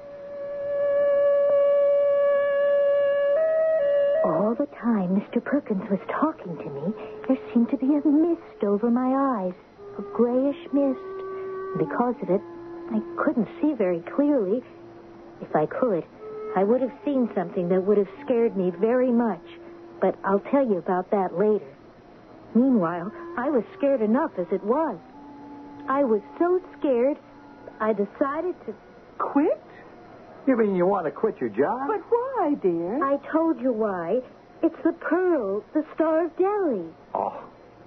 All 4.25 4.53
the 4.53 4.67
time 4.77 5.15
Mr. 5.15 5.43
Perkins 5.43 5.89
was 5.89 5.99
talking 6.09 6.57
to 6.57 6.69
me, 6.69 6.93
there 7.27 7.37
seemed 7.53 7.69
to 7.69 7.77
be 7.77 7.95
a 7.95 8.07
mist 8.07 8.63
over 8.63 8.91
my 8.91 9.41
eyes, 9.43 9.53
a 9.97 10.01
grayish 10.15 10.67
mist. 10.73 10.99
Because 11.77 12.15
of 12.21 12.29
it, 12.29 12.41
I 12.91 12.99
couldn't 13.23 13.47
see 13.61 13.73
very 13.73 14.01
clearly. 14.15 14.61
If 15.41 15.55
I 15.55 15.65
could, 15.65 16.03
I 16.55 16.63
would 16.63 16.81
have 16.81 16.91
seen 17.05 17.29
something 17.33 17.69
that 17.69 17.81
would 17.81 17.97
have 17.97 18.09
scared 18.25 18.57
me 18.57 18.71
very 18.71 19.11
much. 19.11 19.41
But 20.01 20.15
I'll 20.23 20.43
tell 20.51 20.67
you 20.67 20.77
about 20.77 21.09
that 21.11 21.37
later. 21.37 21.73
Meanwhile, 22.53 23.11
I 23.37 23.49
was 23.49 23.63
scared 23.77 24.01
enough 24.01 24.31
as 24.37 24.47
it 24.51 24.63
was. 24.63 24.97
I 25.91 26.05
was 26.05 26.21
so 26.39 26.61
scared, 26.79 27.17
I 27.81 27.91
decided 27.91 28.55
to 28.65 28.73
Quit? 29.17 29.61
You 30.47 30.55
mean 30.55 30.73
you 30.73 30.87
want 30.87 31.05
to 31.05 31.11
quit 31.11 31.39
your 31.39 31.49
job? 31.49 31.87
But 31.87 31.99
why, 32.09 32.55
dear? 32.61 33.03
I 33.03 33.17
told 33.29 33.59
you 33.59 33.73
why. 33.73 34.21
It's 34.63 34.75
the 34.85 34.93
pearl, 34.93 35.63
the 35.73 35.83
Star 35.93 36.25
of 36.25 36.37
Delhi. 36.37 36.85
Oh, 37.13 37.43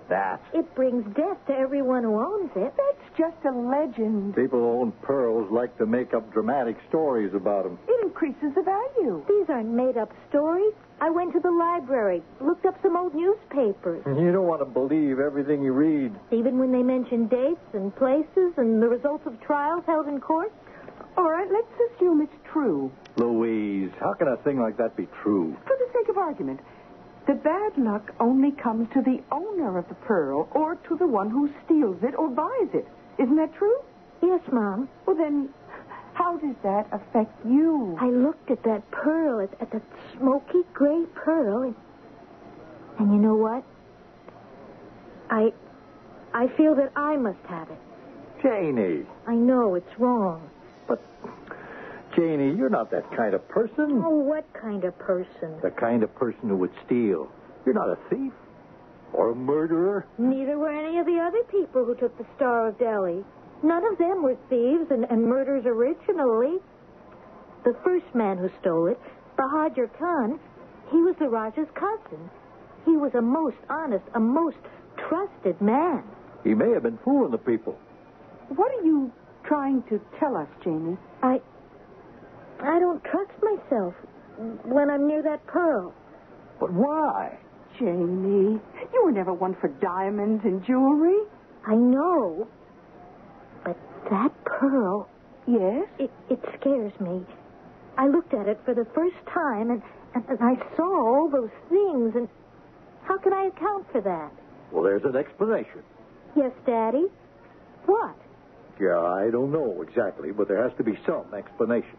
that. 0.09 0.41
It 0.53 0.75
brings 0.75 1.05
death 1.15 1.39
to 1.47 1.55
everyone 1.55 2.03
who 2.03 2.21
owns 2.21 2.51
it. 2.57 2.73
That's 2.77 3.19
just 3.19 3.45
a 3.45 3.51
legend. 3.51 4.35
People 4.35 4.61
who 4.61 4.81
own 4.81 4.93
pearls 5.03 5.51
like 5.51 5.77
to 5.79 5.87
make 5.87 6.15
up 6.15 6.33
dramatic 6.33 6.77
stories 6.89 7.33
about 7.35 7.65
them. 7.65 7.79
It 7.89 8.05
increases 8.05 8.55
the 8.55 8.63
value. 8.63 9.25
These 9.29 9.49
aren't 9.49 9.71
made 9.71 9.97
up 9.97 10.13
stories. 10.29 10.73
I 11.01 11.11
went 11.11 11.33
to 11.35 11.41
the 11.41 11.51
library, 11.51 12.23
looked 12.41 12.67
up 12.67 12.81
some 12.83 12.97
old 12.97 13.15
newspapers. 13.15 14.03
You 14.07 14.33
don't 14.33 14.47
want 14.47 14.61
to 14.61 14.67
believe 14.67 15.19
everything 15.19 15.63
you 15.63 15.73
read. 15.73 16.13
Even 16.31 16.59
when 16.59 16.73
they 16.73 16.83
mention 16.83 17.27
dates 17.27 17.61
and 17.73 17.95
places 17.97 18.55
and 18.57 18.83
the 18.83 18.89
results 18.89 19.27
of 19.27 19.41
trials 19.41 19.85
held 19.87 20.07
in 20.07 20.21
court. 20.21 20.53
All 21.17 21.31
right, 21.31 21.49
let's 21.51 21.93
assume 21.95 22.23
it's 22.23 22.35
true. 22.53 22.91
Louise, 23.17 23.91
how 24.01 24.15
can 24.15 24.29
a 24.29 24.37
thing 24.39 24.61
like 24.61 24.77
that 24.79 24.97
be 24.97 25.07
true? 25.23 25.57
For 25.67 25.77
the 25.77 25.89
sake 25.93 26.09
of 26.09 26.19
argument, 26.19 26.61
the 27.27 27.35
bad 27.35 27.79
luck 27.79 28.13
only 28.21 28.51
comes 28.53 28.89
to 28.93 29.01
the 29.01 29.23
owner 29.33 29.79
of 29.79 29.89
the 29.89 29.95
pearl 29.95 30.49
or 30.53 30.77
to 30.89 30.97
the 30.97 31.07
one 31.07 31.31
who 31.31 31.51
steals 31.65 31.97
it 32.03 32.15
or 32.17 32.29
buys 32.29 32.69
it. 32.75 32.87
Isn't 33.19 33.37
that 33.37 33.55
true? 33.55 33.79
Yes, 34.23 34.41
Mom. 34.53 34.89
Well, 35.07 35.17
then, 35.17 35.49
how 36.13 36.37
does 36.37 36.57
that 36.63 36.87
affect 36.93 37.45
you? 37.47 37.97
I 38.01 38.11
looked 38.11 38.51
at 38.51 38.63
that 38.65 38.91
pearl, 38.91 39.41
at, 39.41 39.61
at 39.61 39.71
that 39.73 39.83
smoky 40.17 40.63
gray 40.73 41.05
pearl, 41.15 41.63
and, 41.63 41.75
and 42.99 43.13
you 43.13 43.19
know 43.19 43.35
what? 43.35 43.65
I, 45.31 45.53
I 46.35 46.49
feel 46.57 46.75
that 46.75 46.93
I 46.97 47.17
must 47.17 47.45
have 47.49 47.71
it. 47.71 47.79
Janie. 48.43 49.07
I 49.27 49.35
know 49.35 49.75
it's 49.75 49.99
wrong. 49.99 50.51
Janie, 52.17 52.55
you're 52.57 52.71
not 52.71 52.91
that 52.91 53.11
kind 53.17 53.35
of 53.35 53.47
person. 53.49 54.03
Oh, 54.05 54.11
what 54.11 54.45
kind 54.53 54.85
of 54.85 54.97
person? 54.99 55.59
The 55.63 55.71
kind 55.71 56.03
of 56.03 56.15
person 56.15 56.49
who 56.49 56.57
would 56.57 56.73
steal. 56.87 57.31
You're 57.67 57.75
not 57.75 57.89
a 57.89 57.99
thief 58.09 58.33
or 59.13 59.31
a 59.31 59.35
murderer. 59.35 60.07
Neither 60.19 60.59
were 60.59 60.71
any 60.71 60.99
of 60.99 61.07
the 61.07 61.19
other 61.19 61.43
people 61.45 61.85
who 61.85 61.95
took 61.95 62.17
the 62.19 62.27
Star 62.37 62.69
of 62.69 62.79
Delhi. 62.79 63.25
None 63.63 63.85
of 63.87 63.99
them 63.99 64.23
were 64.23 64.37
thieves 64.49 64.91
and, 64.91 65.05
and 65.11 65.25
murderers 65.25 65.65
originally. 65.67 66.59
The 67.65 67.75
first 67.83 68.15
man 68.15 68.39
who 68.39 68.51
stole 68.61 68.87
it, 68.87 69.01
Bahadur 69.39 69.89
Khan, 69.99 70.39
he 70.91 70.99
was 70.99 71.17
the 71.19 71.29
Raja's 71.29 71.69
cousin. 71.75 72.31
He 72.85 72.97
was 72.97 73.15
a 73.15 73.23
most 73.23 73.57
honest, 73.71 74.05
a 74.15 74.21
most 74.21 74.59
trusted 75.09 75.61
man. 75.61 76.05
He 76.45 76.55
may 76.55 76.71
have 76.71 76.83
been 76.83 76.99
fooling 77.05 77.31
the 77.31 77.39
people. 77.39 77.79
What 78.49 78.71
are 78.73 78.85
you 78.85 79.11
trying 79.45 79.83
to 79.85 80.01
tell 80.21 80.37
us, 80.37 80.49
Janie? 80.63 80.99
I. 81.23 81.41
I 82.61 82.79
don't 82.79 83.03
trust 83.05 83.33
myself 83.43 83.95
when 84.65 84.91
I'm 84.91 85.07
near 85.07 85.23
that 85.23 85.47
pearl. 85.47 85.93
But 86.61 86.73
why? 86.73 87.37
Jamie, 87.79 88.61
you 88.93 89.05
were 89.05 89.13
never 89.13 89.33
one 89.33 89.57
for 89.61 89.69
diamonds 89.69 90.45
and 90.45 90.65
jewelry. 90.65 91.19
I 91.67 91.75
know. 91.75 92.47
But 93.65 93.77
that 94.11 94.33
pearl, 94.45 95.09
Yes? 95.47 95.87
it, 95.99 96.11
it 96.31 96.41
scares 96.61 96.93
me. 97.01 97.23
I 97.99 98.07
looked 98.09 98.33
at 98.35 98.49
it 98.49 98.61
for 98.65 98.75
the 98.75 98.87
first 98.95 99.17
time 99.33 99.71
and, 99.71 99.83
and, 100.15 100.25
and 100.29 100.39
I 100.41 100.55
saw 100.77 100.85
all 100.85 101.29
those 101.29 101.51
things, 101.69 102.15
and 102.17 102.29
how 103.05 103.19
can 103.19 103.33
I 103.33 103.47
account 103.47 103.87
for 103.93 104.01
that? 104.01 104.31
Well, 104.73 104.83
there's 104.85 105.05
an 105.05 105.17
explanation. 105.17 105.83
Yes, 106.37 106.53
Daddy? 106.67 107.07
What? 107.87 108.15
Yeah, 108.81 108.99
I 108.99 109.31
don't 109.31 109.53
know 109.53 109.83
exactly, 109.83 110.33
but 110.33 110.49
there 110.49 110.63
has 110.63 110.77
to 110.79 110.85
be 110.85 110.99
some 111.07 111.33
explanation. 111.35 111.97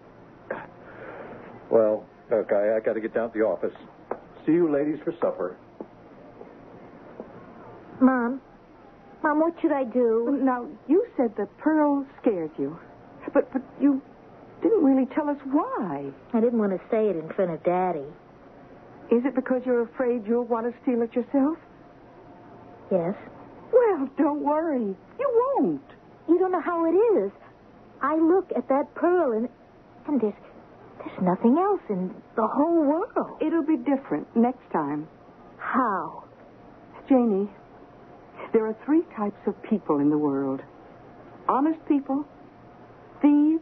Well, 1.70 2.06
look, 2.32 2.52
I, 2.52 2.78
I 2.78 2.80
got 2.80 2.94
to 2.94 3.02
get 3.02 3.14
down 3.14 3.32
to 3.32 3.38
the 3.38 3.46
office. 3.46 3.74
See 4.46 4.54
you 4.54 4.72
ladies 4.72 5.00
for 5.04 5.14
supper. 5.14 5.58
Mom? 8.00 8.42
Mom, 9.24 9.40
what 9.40 9.54
should 9.62 9.72
I 9.72 9.84
do? 9.84 10.40
Now, 10.42 10.68
you 10.88 11.06
said 11.18 11.36
the 11.36 11.48
pearl 11.58 12.06
scares 12.22 12.52
you. 12.60 12.78
But, 13.34 13.52
but 13.52 13.62
you 13.82 14.02
didn't 14.62 14.84
really 14.84 15.08
tell 15.16 15.30
us 15.30 15.38
why. 15.52 16.12
I 16.34 16.40
didn't 16.40 16.60
want 16.60 16.72
to 16.72 16.80
say 16.92 17.10
it 17.10 17.16
in 17.16 17.28
front 17.34 17.52
of 17.52 17.64
Daddy. 17.64 18.06
Is 19.12 19.26
it 19.26 19.36
because 19.36 19.62
you're 19.66 19.84
afraid 19.84 20.26
you'll 20.28 20.46
want 20.46 20.72
to 20.72 20.82
steal 20.82 21.02
it 21.02 21.14
yourself? 21.16 21.58
Yes. 22.92 23.16
Well, 23.74 24.10
don't 24.18 24.42
worry. 24.42 24.96
You 25.20 25.54
won't. 25.58 25.82
You 26.28 26.40
don't 26.40 26.52
know 26.52 26.62
how 26.62 26.86
it 26.86 26.96
is. 26.96 27.32
I 28.02 28.16
look 28.18 28.52
at 28.56 28.68
that 28.70 28.94
pearl 28.96 29.32
and, 29.32 29.50
and 30.08 30.22
there's, 30.22 30.34
there's 31.00 31.22
nothing 31.22 31.58
else 31.58 31.82
in 31.90 32.14
the 32.36 32.48
whole 32.48 32.84
world. 32.84 33.42
It'll 33.42 33.66
be 33.66 33.78
different 33.78 34.28
next 34.36 34.70
time. 34.72 35.08
How? 35.58 36.24
Janie, 37.10 37.50
there 38.54 38.66
are 38.66 38.76
three 38.86 39.04
types 39.16 39.40
of 39.48 39.62
people 39.64 40.00
in 40.00 40.10
the 40.10 40.18
world 40.18 40.62
honest 41.48 41.80
people, 41.88 42.26
thieves, 43.22 43.62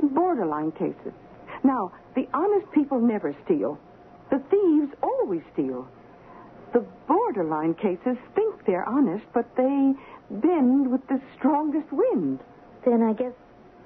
and 0.00 0.14
borderline 0.14 0.72
cases. 0.72 1.12
Now, 1.62 1.92
the 2.14 2.26
honest 2.32 2.70
people 2.72 3.00
never 3.00 3.36
steal, 3.44 3.78
the 4.30 4.42
thieves 4.50 4.92
always 5.02 5.42
steal. 5.52 5.86
The 6.72 6.86
borderline 7.06 7.74
cases 7.74 8.16
think 8.34 8.64
they're 8.66 8.88
honest, 8.88 9.24
but 9.34 9.44
they 9.56 9.92
bend 10.30 10.90
with 10.90 11.06
the 11.08 11.20
strongest 11.38 11.92
wind. 11.92 12.40
Then 12.84 13.02
I 13.02 13.12
guess 13.12 13.32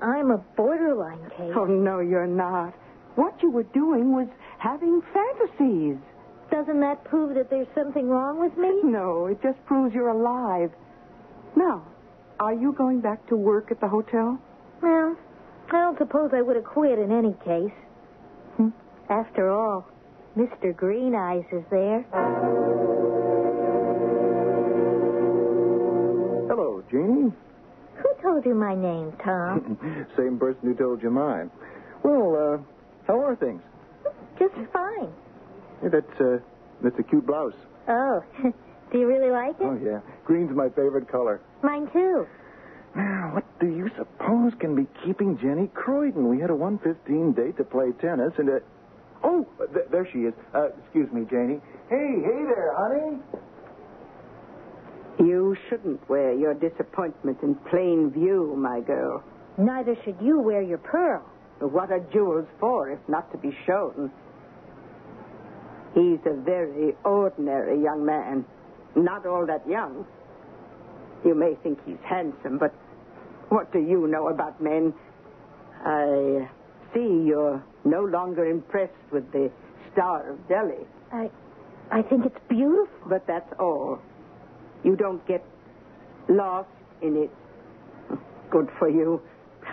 I'm 0.02 0.30
a 0.30 0.38
borderline 0.56 1.30
case. 1.36 1.52
Oh, 1.54 1.64
no, 1.66 2.00
you're 2.00 2.26
not. 2.26 2.74
What 3.16 3.42
you 3.42 3.50
were 3.50 3.64
doing 3.64 4.12
was 4.12 4.28
having 4.58 5.02
fantasies. 5.12 5.96
Doesn't 6.50 6.80
that 6.80 7.04
prove 7.04 7.34
that 7.34 7.50
there's 7.50 7.68
something 7.74 8.08
wrong 8.08 8.40
with 8.40 8.56
me? 8.56 8.80
No, 8.84 9.26
it 9.26 9.40
just 9.42 9.64
proves 9.66 9.94
you're 9.94 10.08
alive. 10.08 10.70
Now, 11.56 11.86
are 12.38 12.54
you 12.54 12.72
going 12.72 13.00
back 13.00 13.26
to 13.28 13.36
work 13.36 13.70
at 13.70 13.80
the 13.80 13.88
hotel? 13.88 14.40
Well, 14.82 15.16
I 15.68 15.72
don't 15.72 15.98
suppose 15.98 16.30
I 16.34 16.40
would 16.42 16.56
have 16.56 16.64
quit 16.64 16.98
in 16.98 17.12
any 17.12 17.34
case. 17.44 17.76
Hmm. 18.56 18.68
After 19.08 19.50
all, 19.50 19.86
Mr. 20.36 20.74
Green 20.74 21.14
Eyes 21.14 21.44
is 21.52 21.64
there. 21.70 22.04
Hello, 26.48 26.82
Janie. 26.90 27.32
Told 28.22 28.44
you 28.44 28.54
my 28.54 28.74
name, 28.74 29.12
Tom? 29.24 29.78
Same 30.16 30.38
person 30.38 30.60
who 30.62 30.74
told 30.74 31.02
you 31.02 31.10
mine. 31.10 31.50
Well, 32.02 32.36
uh, 32.36 32.58
how 33.06 33.18
are 33.22 33.36
things? 33.36 33.62
Just 34.38 34.54
fine. 34.72 35.08
Hey, 35.82 35.88
that's, 35.88 36.20
uh, 36.20 36.38
that's 36.82 36.98
a 36.98 37.02
cute 37.02 37.26
blouse. 37.26 37.54
Oh, 37.88 38.22
do 38.92 38.98
you 38.98 39.06
really 39.06 39.30
like 39.30 39.56
it? 39.60 39.64
Oh, 39.64 39.78
yeah. 39.82 40.00
Green's 40.24 40.54
my 40.54 40.68
favorite 40.68 41.08
color. 41.10 41.40
Mine 41.62 41.88
too. 41.92 42.26
Now, 42.94 43.30
what 43.34 43.44
do 43.60 43.66
you 43.66 43.88
suppose 43.96 44.52
can 44.58 44.74
be 44.74 44.86
keeping 45.04 45.38
Jenny 45.38 45.68
Croydon? 45.74 46.28
We 46.28 46.40
had 46.40 46.50
a 46.50 46.54
115 46.54 47.32
date 47.32 47.56
to 47.58 47.64
play 47.64 47.92
tennis, 48.00 48.32
and, 48.38 48.50
uh... 48.50 48.58
Oh, 49.22 49.46
th- 49.72 49.86
there 49.92 50.08
she 50.10 50.20
is. 50.20 50.34
Uh, 50.54 50.68
excuse 50.84 51.10
me, 51.12 51.24
Janie. 51.30 51.60
Hey, 51.88 52.20
hey 52.24 52.42
there, 52.48 52.74
honey. 52.76 53.18
You 55.20 55.54
shouldn't 55.68 56.08
wear 56.08 56.32
your 56.32 56.54
disappointment 56.54 57.38
in 57.42 57.54
plain 57.70 58.10
view, 58.10 58.54
my 58.56 58.80
girl. 58.80 59.22
Neither 59.58 59.94
should 60.04 60.16
you 60.22 60.40
wear 60.40 60.62
your 60.62 60.78
pearl. 60.78 61.22
But 61.58 61.72
What 61.72 61.92
are 61.92 62.00
jewels 62.12 62.46
for 62.58 62.90
if 62.90 62.98
not 63.06 63.30
to 63.32 63.38
be 63.38 63.54
shown? 63.66 64.10
He's 65.94 66.20
a 66.24 66.34
very 66.40 66.94
ordinary 67.04 67.82
young 67.82 68.04
man. 68.06 68.46
Not 68.96 69.26
all 69.26 69.44
that 69.46 69.68
young. 69.68 70.06
You 71.24 71.34
may 71.34 71.54
think 71.62 71.78
he's 71.84 71.98
handsome, 72.08 72.56
but 72.56 72.72
what 73.50 73.70
do 73.72 73.78
you 73.78 74.06
know 74.06 74.28
about 74.28 74.62
men? 74.62 74.94
I 75.84 76.48
see 76.94 77.24
you're 77.26 77.62
no 77.84 78.04
longer 78.04 78.46
impressed 78.46 78.92
with 79.12 79.30
the 79.32 79.50
Star 79.92 80.30
of 80.30 80.48
Delhi. 80.48 80.86
I, 81.12 81.28
I 81.90 82.02
think 82.02 82.24
it's 82.24 82.38
beautiful. 82.48 82.88
But 83.08 83.26
that's 83.26 83.52
all. 83.58 83.98
You 84.84 84.96
don't 84.96 85.26
get 85.26 85.44
lost 86.28 86.68
in 87.02 87.16
it. 87.16 87.30
Good 88.50 88.68
for 88.78 88.88
you. 88.88 89.22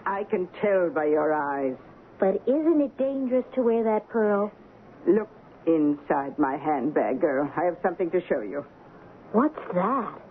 I 0.06 0.24
can 0.26 0.48
tell 0.62 0.90
by 0.90 1.06
your 1.06 1.34
eyes. 1.34 1.76
But 2.20 2.42
isn't 2.48 2.82
it 2.82 2.98
dangerous 2.98 3.46
to 3.56 3.62
wear 3.62 3.84
that 3.84 4.10
pearl? 4.10 4.52
Look, 5.08 5.30
inside 5.66 6.38
my 6.40 6.58
handbag, 6.58 7.22
girl. 7.22 7.52
I 7.56 7.66
have 7.66 7.78
something 7.84 8.10
to 8.12 8.22
show 8.28 8.42
you. 8.42 8.66
What's 9.34 9.60
that? 9.74 10.22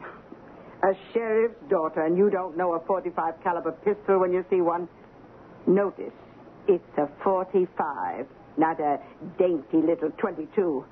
A 0.83 0.93
sheriff's 1.13 1.61
daughter, 1.69 2.05
and 2.05 2.17
you 2.17 2.31
don't 2.31 2.57
know 2.57 2.75
a 2.75 2.81
45 2.87 3.35
caliber 3.43 3.73
pistol 3.73 4.21
when 4.21 4.33
you 4.33 4.45
see 4.51 4.61
one? 4.61 4.89
Notice, 5.67 6.13
it's 6.69 6.99
a 6.99 7.09
45, 7.25 8.27
not 8.57 8.81
a 8.81 8.99
dainty 9.39 9.79
little 9.79 10.11
22. 10.19 10.85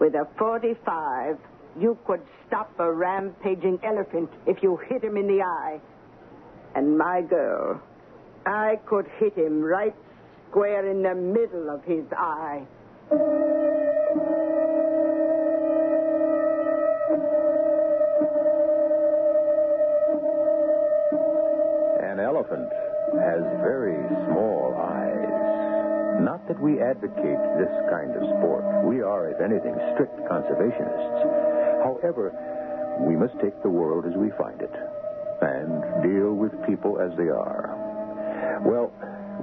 With 0.00 0.14
a 0.14 0.26
45, 0.38 1.38
you 1.80 1.98
could 2.06 2.22
stop 2.46 2.72
a 2.78 2.90
rampaging 2.90 3.78
elephant 3.82 4.30
if 4.46 4.62
you 4.62 4.76
hit 4.88 5.02
him 5.02 5.16
in 5.16 5.26
the 5.26 5.42
eye. 5.42 5.80
And 6.74 6.96
my 6.96 7.22
girl, 7.22 7.80
I 8.44 8.78
could 8.86 9.06
hit 9.18 9.34
him 9.34 9.60
right 9.60 9.94
square 10.48 10.88
in 10.90 11.02
the 11.02 11.14
middle 11.14 11.70
of 11.70 11.82
his 11.84 12.04
eye. 12.16 12.62
An 22.00 22.20
elephant 22.20 22.72
has 23.20 23.42
very 23.60 23.96
small 24.26 24.74
eyes. 24.78 26.22
Not 26.22 26.46
that 26.48 26.60
we 26.60 26.80
advocate 26.80 27.40
this 27.58 27.72
kind 27.90 28.16
of 28.16 28.22
sport. 28.38 28.64
We 28.84 29.02
are, 29.02 29.28
if 29.28 29.40
anything, 29.40 29.74
strict 29.94 30.16
conservationists. 30.28 31.45
However, 31.86 32.34
we 33.06 33.14
must 33.14 33.38
take 33.38 33.54
the 33.62 33.70
world 33.70 34.06
as 34.06 34.14
we 34.18 34.30
find 34.34 34.60
it 34.60 34.74
and 35.40 36.02
deal 36.02 36.34
with 36.34 36.50
people 36.66 36.98
as 36.98 37.16
they 37.16 37.28
are. 37.30 38.58
Well, 38.66 38.90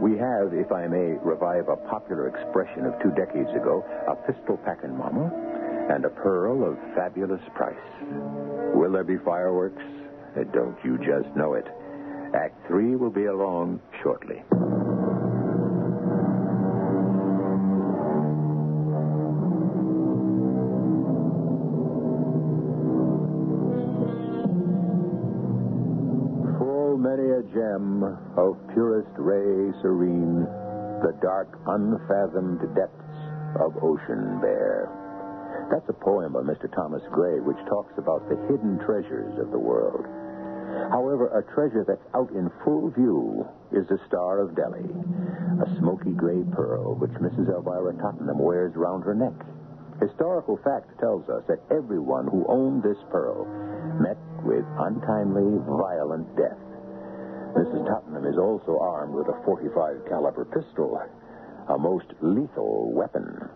we 0.02 0.18
have, 0.18 0.52
if 0.52 0.72
I 0.72 0.88
may 0.88 1.16
revive 1.24 1.70
a 1.70 1.78
popular 1.88 2.28
expression 2.28 2.86
of 2.86 3.00
two 3.02 3.12
decades 3.16 3.50
ago, 3.56 3.86
a 4.12 4.16
pistol 4.28 4.58
packing 4.66 4.98
mama 4.98 5.32
and 5.90 6.04
a 6.04 6.10
pearl 6.10 6.68
of 6.68 6.78
fabulous 6.96 7.42
price. 7.56 7.88
Will 8.76 8.92
there 8.92 9.04
be 9.06 9.18
fireworks? 9.24 9.84
Uh, 10.36 10.44
Don't 10.52 10.76
you 10.84 10.98
just 10.98 11.34
know 11.38 11.54
it? 11.54 11.68
Act 12.36 12.56
three 12.68 12.96
will 12.98 13.12
be 13.12 13.26
along 13.26 13.80
shortly. 14.02 14.42
Purest 28.74 29.10
ray 29.18 29.72
serene, 29.82 30.46
the 31.06 31.14
dark, 31.22 31.48
unfathomed 31.68 32.62
depths 32.74 33.18
of 33.62 33.78
ocean 33.84 34.42
bear. 34.42 34.90
That's 35.70 35.88
a 35.90 35.94
poem 35.94 36.34
by 36.34 36.42
Mr. 36.42 36.72
Thomas 36.74 37.04
Gray 37.12 37.40
which 37.40 37.58
talks 37.70 37.94
about 37.98 38.28
the 38.28 38.36
hidden 38.50 38.80
treasures 38.86 39.38
of 39.40 39.52
the 39.52 39.60
world. 39.60 40.06
However, 40.90 41.30
a 41.30 41.46
treasure 41.54 41.86
that's 41.86 42.04
out 42.16 42.32
in 42.32 42.50
full 42.66 42.90
view 42.90 43.46
is 43.72 43.88
the 43.88 44.02
Star 44.08 44.40
of 44.40 44.56
Delhi, 44.56 44.90
a 45.62 45.78
smoky 45.78 46.12
gray 46.12 46.42
pearl 46.52 46.96
which 46.96 47.14
Mrs. 47.22 47.54
Elvira 47.54 47.94
Tottenham 48.02 48.40
wears 48.40 48.74
round 48.76 49.04
her 49.04 49.14
neck. 49.14 49.38
Historical 50.02 50.58
fact 50.66 50.90
tells 51.00 51.30
us 51.30 51.44
that 51.48 51.62
everyone 51.70 52.28
who 52.28 52.46
owned 52.50 52.82
this 52.82 52.98
pearl 53.12 53.46
met 54.02 54.18
with 54.44 54.66
untimely, 54.82 55.62
violent 55.70 56.26
death. 56.36 56.73
Mrs. 57.54 57.86
Tottenham 57.88 58.26
is 58.26 58.38
also 58.38 58.80
armed 58.80 59.14
with 59.14 59.28
a 59.28 59.40
45 59.46 60.06
caliber 60.10 60.46
pistol, 60.46 61.00
a 61.70 61.78
most 61.78 62.08
lethal 62.22 62.92
weapon. 62.92 63.50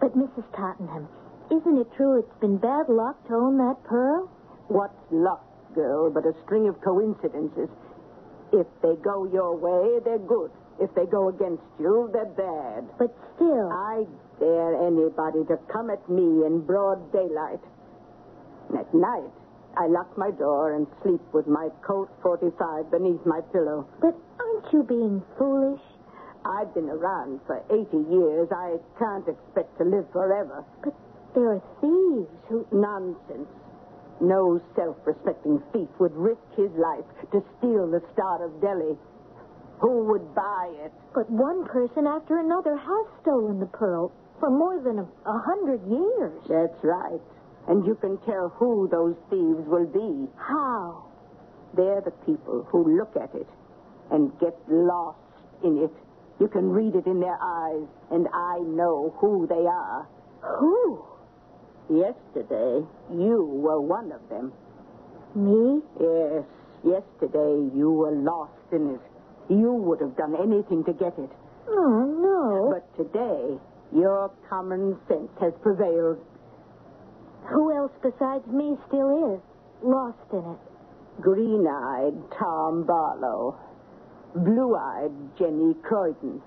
But, 0.00 0.16
Mrs. 0.16 0.44
Tottenham, 0.54 1.08
isn't 1.50 1.78
it 1.78 1.86
true 1.96 2.18
it's 2.18 2.40
been 2.40 2.58
bad 2.58 2.88
luck 2.88 3.16
to 3.28 3.34
own 3.34 3.56
that 3.58 3.76
pearl? 3.84 4.28
What's 4.68 4.98
luck, 5.12 5.44
girl, 5.74 6.10
but 6.10 6.26
a 6.26 6.34
string 6.44 6.68
of 6.68 6.80
coincidences? 6.80 7.68
If 8.52 8.66
they 8.82 8.96
go 9.02 9.26
your 9.30 9.54
way, 9.56 10.00
they're 10.04 10.18
good. 10.18 10.50
If 10.80 10.94
they 10.94 11.06
go 11.06 11.28
against 11.28 11.62
you, 11.78 12.10
they're 12.12 12.26
bad. 12.26 12.84
But 12.98 13.14
still. 13.34 13.70
I 13.72 14.04
dare 14.38 14.74
anybody 14.86 15.44
to 15.48 15.56
come 15.72 15.90
at 15.90 16.02
me 16.10 16.44
in 16.44 16.66
broad 16.66 17.12
daylight. 17.12 17.62
At 18.76 18.92
night, 18.92 19.30
I 19.76 19.86
lock 19.88 20.16
my 20.16 20.30
door 20.30 20.74
and 20.74 20.86
sleep 21.02 21.20
with 21.32 21.46
my 21.46 21.68
Colt 21.86 22.08
45 22.22 22.90
beneath 22.90 23.20
my 23.26 23.40
pillow. 23.52 23.86
But 24.00 24.16
aren't 24.40 24.72
you 24.72 24.82
being 24.82 25.22
foolish? 25.36 25.82
I've 26.46 26.72
been 26.72 26.88
around 26.88 27.40
for 27.46 27.60
80 27.68 28.08
years. 28.08 28.48
I 28.52 28.76
can't 28.98 29.26
expect 29.28 29.76
to 29.78 29.84
live 29.84 30.06
forever. 30.12 30.64
But 30.82 30.94
there 31.34 31.52
are 31.52 31.62
thieves 31.80 32.32
who. 32.48 32.66
Nonsense. 32.72 33.48
No 34.20 34.60
self 34.74 34.96
respecting 35.04 35.60
thief 35.72 35.88
would 36.00 36.16
risk 36.16 36.40
his 36.56 36.70
life 36.80 37.04
to 37.32 37.44
steal 37.58 37.90
the 37.90 38.00
Star 38.14 38.42
of 38.46 38.60
Delhi. 38.62 38.96
Who 39.80 40.04
would 40.08 40.34
buy 40.34 40.72
it? 40.80 40.92
But 41.12 41.28
one 41.28 41.66
person 41.66 42.06
after 42.06 42.38
another 42.38 42.76
has 42.76 43.06
stolen 43.20 43.60
the 43.60 43.66
pearl 43.66 44.10
for 44.40 44.48
more 44.48 44.80
than 44.80 45.00
a, 45.00 45.06
a 45.28 45.38
hundred 45.44 45.84
years. 45.84 46.32
That's 46.48 46.80
right. 46.82 47.20
And 47.68 47.84
you 47.84 47.96
can 47.96 48.18
tell 48.18 48.50
who 48.56 48.88
those 48.90 49.16
thieves 49.28 49.66
will 49.66 49.86
be. 49.86 50.30
How? 50.36 51.04
They're 51.74 52.00
the 52.00 52.12
people 52.24 52.66
who 52.70 52.96
look 52.96 53.16
at 53.16 53.34
it 53.34 53.48
and 54.10 54.32
get 54.38 54.56
lost 54.68 55.18
in 55.64 55.78
it. 55.82 55.92
You 56.38 56.48
can 56.48 56.70
read 56.70 56.94
it 56.94 57.06
in 57.06 57.20
their 57.20 57.38
eyes, 57.40 57.88
and 58.10 58.28
I 58.32 58.58
know 58.60 59.14
who 59.18 59.46
they 59.46 59.66
are. 59.66 60.06
Who? 60.58 61.04
Yesterday, 61.88 62.86
you 63.12 63.44
were 63.44 63.80
one 63.80 64.12
of 64.12 64.20
them. 64.28 64.52
Me? 65.34 65.82
Yes, 66.00 66.44
yesterday 66.84 67.70
you 67.74 67.90
were 67.90 68.12
lost 68.12 68.52
in 68.72 68.94
it. 68.94 69.00
You 69.48 69.72
would 69.72 70.00
have 70.00 70.16
done 70.16 70.34
anything 70.36 70.84
to 70.84 70.92
get 70.92 71.18
it. 71.18 71.30
Oh, 71.68 72.04
no. 72.20 72.70
But 72.72 72.96
today, 72.96 73.58
your 73.92 74.30
common 74.48 74.96
sense 75.08 75.30
has 75.40 75.52
prevailed. 75.62 76.18
Who 77.52 77.72
else 77.76 77.92
besides 78.02 78.46
me 78.46 78.76
still 78.88 79.34
is 79.34 79.40
lost 79.82 80.18
in 80.32 80.38
it? 80.38 81.22
Green 81.22 81.66
eyed 81.66 82.14
Tom 82.38 82.84
Barlow. 82.84 83.58
Blue 84.34 84.74
eyed 84.76 85.12
Jenny 85.38 85.74
Croydon. 85.82 86.42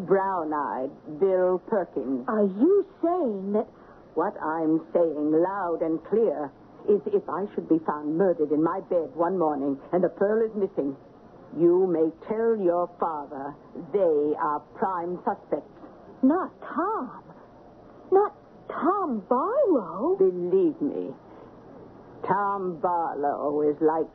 Brown 0.00 0.52
eyed 0.52 0.90
Bill 1.20 1.62
Perkins. 1.66 2.24
Are 2.28 2.44
you 2.44 2.86
saying 3.02 3.52
that. 3.52 3.66
What 4.14 4.32
I'm 4.40 4.80
saying 4.94 5.30
loud 5.30 5.82
and 5.82 6.02
clear 6.04 6.50
is 6.88 7.02
if 7.12 7.28
I 7.28 7.44
should 7.54 7.68
be 7.68 7.78
found 7.86 8.16
murdered 8.16 8.50
in 8.50 8.62
my 8.62 8.80
bed 8.88 9.14
one 9.14 9.38
morning 9.38 9.78
and 9.92 10.02
the 10.02 10.08
pearl 10.08 10.40
is 10.42 10.56
missing, 10.56 10.96
you 11.58 11.86
may 11.86 12.08
tell 12.26 12.56
your 12.56 12.88
father 12.98 13.54
they 13.92 14.34
are 14.40 14.60
prime 14.74 15.18
suspects. 15.24 15.68
Not 16.22 16.50
Tom. 16.62 17.22
Not 18.10 18.32
Tom 18.68 19.22
Barlow. 19.28 20.16
Believe 20.18 20.80
me, 20.80 21.14
Tom 22.26 22.78
Barlow 22.80 23.62
is 23.62 23.76
like 23.80 24.06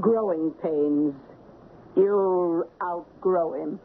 growing 0.00 0.52
pains. 0.62 1.14
You'll 1.96 2.64
outgrow 2.82 3.54
him. 3.54 3.80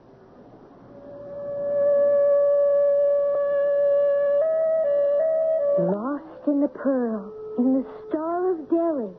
Lost 5.79 6.47
in 6.47 6.61
the 6.61 6.67
pearl, 6.67 7.33
in 7.57 7.73
the 7.73 7.85
Star 8.07 8.51
of 8.51 8.69
Delhi. 8.69 9.13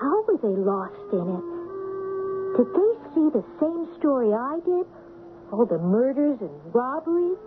How 0.00 0.22
were 0.28 0.36
they 0.36 0.56
lost 0.60 1.12
in 1.12 1.26
it? 1.32 1.46
Did 2.56 2.68
they 2.76 2.92
see 3.14 3.30
the 3.32 3.44
same 3.58 3.88
story 3.98 4.32
I 4.34 4.60
did? 4.64 4.86
All 5.50 5.64
the 5.64 5.78
murders 5.78 6.38
and 6.40 6.74
robberies? 6.74 7.38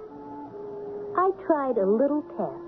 I 1.15 1.31
tried 1.45 1.77
a 1.77 1.85
little 1.85 2.23
test. 2.35 2.64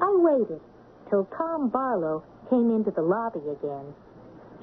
I 0.00 0.10
waited 0.16 0.60
till 1.08 1.24
Tom 1.36 1.68
Barlow 1.68 2.22
came 2.48 2.70
into 2.70 2.90
the 2.90 3.02
lobby 3.02 3.40
again. 3.40 3.94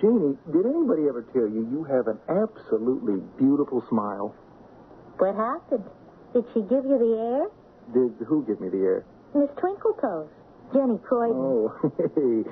Janie, 0.02 0.38
did 0.52 0.66
anybody 0.66 1.08
ever 1.10 1.26
tell 1.34 1.48
you 1.48 1.68
you 1.72 1.84
have 1.86 2.08
an 2.08 2.20
absolutely 2.30 3.22
beautiful 3.38 3.84
smile? 3.90 4.36
What 5.18 5.36
happened? 5.36 5.86
Did 6.34 6.46
she 6.54 6.62
give 6.62 6.86
you 6.86 6.98
the 6.98 7.14
air? 7.18 7.46
Did 7.94 8.26
who 8.28 8.46
give 8.46 8.62
me 8.62 8.70
the 8.70 8.78
air? 8.78 9.06
Miss 9.34 9.50
Twinkletoes. 9.58 10.28
Jenny 10.74 10.98
Croydon. 11.00 11.38
Oh, 11.38 11.72
hey, 11.98 12.44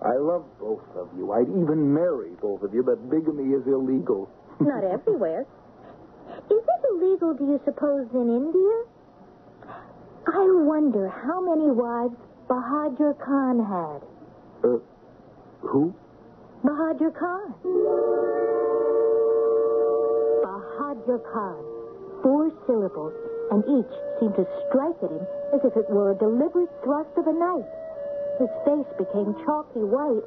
I 0.00 0.16
love 0.16 0.44
both 0.60 0.84
of 0.96 1.08
you. 1.16 1.32
I'd 1.32 1.48
even 1.48 1.92
marry 1.92 2.30
both 2.40 2.62
of 2.62 2.72
you, 2.72 2.82
but 2.82 3.10
bigamy 3.10 3.52
is 3.52 3.66
illegal. 3.66 4.30
Not 4.60 4.84
everywhere. 4.84 5.44
Is 6.50 6.62
it 6.62 6.80
illegal, 6.90 7.34
do 7.34 7.44
you 7.44 7.60
suppose, 7.64 8.06
in 8.14 8.30
India? 8.30 8.76
I 10.26 10.46
wonder 10.64 11.08
how 11.08 11.40
many 11.40 11.70
wives 11.70 12.16
Bahadur 12.48 13.18
Khan 13.24 13.58
had. 13.64 14.00
Uh, 14.62 14.78
who? 15.62 15.94
Bahadur 16.64 17.12
Khan. 17.18 17.54
Bahadur 20.44 21.20
Khan. 21.32 21.64
Four 22.22 22.52
syllables 22.66 23.12
and 23.50 23.64
each 23.64 23.94
seemed 24.20 24.36
to 24.36 24.46
strike 24.68 24.96
at 25.02 25.10
him 25.10 25.26
as 25.52 25.60
if 25.64 25.76
it 25.76 25.88
were 25.90 26.12
a 26.12 26.16
deliberate 26.16 26.70
thrust 26.82 27.10
of 27.16 27.26
a 27.26 27.32
knife. 27.32 27.68
His 28.38 28.48
face 28.64 28.90
became 28.98 29.36
chalky 29.44 29.84
white, 29.84 30.24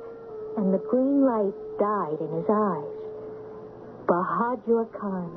and 0.57 0.73
the 0.73 0.81
green 0.89 1.25
light 1.25 1.53
died 1.77 2.17
in 2.21 2.31
his 2.33 2.49
eyes. 2.49 2.97
Bahadur 4.05 4.87
Khan, 4.93 5.29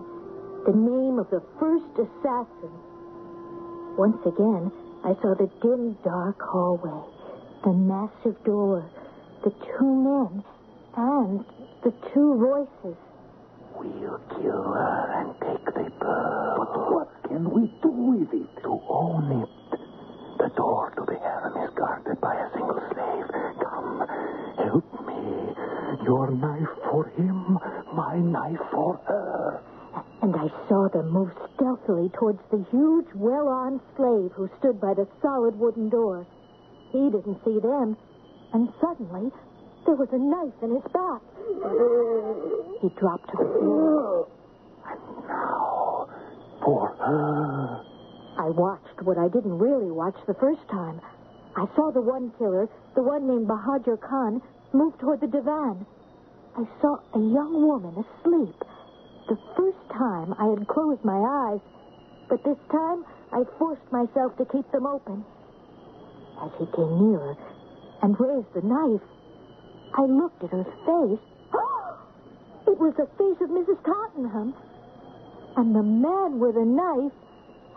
the 0.65 0.77
name 0.77 1.19
of 1.19 1.29
the 1.31 1.43
first 1.59 1.93
assassin. 1.99 2.73
Once 3.99 4.21
again, 4.25 4.71
I 5.03 5.15
saw 5.23 5.35
the 5.35 5.49
dim, 5.63 5.97
dark 6.05 6.41
hallway, 6.43 7.01
the 7.65 7.73
massive 7.73 8.43
door, 8.45 8.85
the 9.43 9.51
two 9.51 9.85
men, 9.85 10.45
and 10.97 11.45
the 11.83 11.93
two 12.13 12.35
voices. 12.37 12.99
We'll 13.75 14.21
kill 14.29 14.63
her 14.63 15.13
and 15.17 15.35
take 15.41 15.65
the 15.75 15.91
pearl. 15.99 16.57
But 16.59 16.93
what 16.93 17.09
can 17.29 17.51
we 17.51 17.73
do 17.83 17.89
with 17.89 18.35
it? 18.35 18.63
To 18.63 18.81
own 18.89 19.43
it. 19.43 19.49
The 20.39 20.51
door 20.55 20.93
to 20.97 21.05
the 21.07 21.19
harem 21.19 21.57
is 21.65 21.75
guarded 21.75 22.21
by 22.21 22.35
a 22.37 22.53
single 22.53 22.81
slave. 22.93 23.27
Come, 23.65 24.05
help 24.59 25.07
me. 25.07 25.55
Your 26.05 26.31
knife 26.31 26.77
for 26.91 27.09
him, 27.17 27.59
my 27.95 28.19
knife 28.19 28.61
for 28.71 29.01
her. 29.07 29.63
And 30.23 30.37
I 30.37 30.49
saw 30.69 30.89
them 30.89 31.11
move 31.11 31.31
stealthily 31.55 32.11
towards 32.11 32.41
the 32.51 32.65
huge, 32.71 33.07
well 33.15 33.49
armed 33.49 33.81
slave 33.97 34.33
who 34.33 34.49
stood 34.59 34.81
by 34.81 34.95
the 34.95 35.09
solid 35.23 35.59
wooden 35.59 35.89
door. 35.89 36.27
He 36.93 37.11
didn't 37.11 37.43
see 37.45 37.59
them, 37.59 37.97
and 38.53 38.69
suddenly 38.81 39.31
there 39.87 39.95
was 39.95 40.09
a 40.13 40.19
knife 40.19 40.55
in 40.63 40.75
his 40.75 40.85
back. 40.93 41.23
He 42.83 42.89
dropped 43.01 43.31
to 43.31 43.37
the 43.39 43.59
floor. 43.59 44.29
And 44.87 45.01
now, 45.27 46.09
for 46.65 46.89
her. 46.89 47.83
I 48.39 48.49
watched 48.51 49.03
what 49.03 49.19
I 49.19 49.29
didn't 49.29 49.59
really 49.59 49.91
watch 49.91 50.17
the 50.27 50.35
first 50.35 50.67
time. 50.71 51.01
I 51.57 51.67
saw 51.75 51.91
the 51.91 52.01
one 52.01 52.33
killer, 52.39 52.69
the 52.95 53.03
one 53.03 53.27
named 53.27 53.49
Bahadur 53.49 54.01
Khan, 54.01 54.41
move 54.73 54.97
toward 54.99 55.21
the 55.21 55.27
divan. 55.27 55.85
I 56.57 56.65
saw 56.81 56.99
a 57.15 57.19
young 57.19 57.67
woman 57.67 58.05
asleep. 58.05 58.55
The 59.31 59.39
first 59.57 59.79
time 59.97 60.35
I 60.41 60.47
had 60.47 60.67
closed 60.67 61.05
my 61.05 61.15
eyes, 61.15 61.61
but 62.29 62.43
this 62.43 62.59
time 62.73 63.05
I 63.31 63.45
forced 63.61 63.87
myself 63.93 64.37
to 64.39 64.45
keep 64.45 64.69
them 64.73 64.87
open. 64.87 65.25
As 66.43 66.51
he 66.59 66.67
came 66.75 66.99
nearer 66.99 67.37
and 68.03 68.19
raised 68.19 68.53
the 68.55 68.63
knife, 68.63 69.07
I 69.95 70.07
looked 70.07 70.43
at 70.43 70.51
her 70.51 70.65
face. 70.65 71.23
It 72.67 72.77
was 72.77 72.93
the 72.97 73.07
face 73.19 73.41
of 73.41 73.51
Mrs. 73.51 73.79
Tottenham. 73.85 74.53
And 75.57 75.77
the 75.77 75.83
man 75.85 76.41
with 76.41 76.57
the 76.57 76.65
knife 76.65 77.15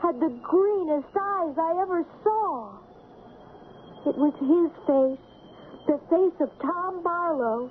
had 0.02 0.20
the 0.20 0.34
greenest 0.42 1.16
eyes 1.16 1.56
I 1.56 1.78
ever 1.84 2.04
saw. 2.24 2.74
It 4.08 4.18
was 4.18 4.34
his 4.42 4.72
face, 4.90 5.22
the 5.86 6.00
face 6.10 6.42
of 6.42 6.50
Tom 6.60 7.04
Barlow. 7.04 7.70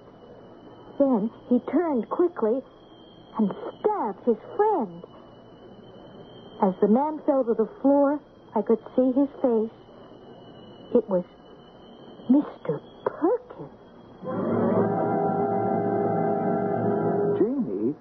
Then 1.01 1.31
he 1.49 1.59
turned 1.69 2.09
quickly 2.09 2.63
and 3.39 3.51
stabbed 3.81 4.25
his 4.27 4.37
friend. 4.57 5.03
As 6.63 6.75
the 6.81 6.89
man 6.89 7.21
fell 7.27 7.45
to 7.45 7.55
the 7.55 7.69
floor, 7.81 8.21
I 8.55 8.63
could 8.63 8.79
see 8.95 9.11
his 9.13 9.29
face. 9.41 9.75
It 10.95 11.09
was 11.09 11.25
Mr. 12.31 12.79
Perkins. 13.05 13.73
Janie, 17.39 17.95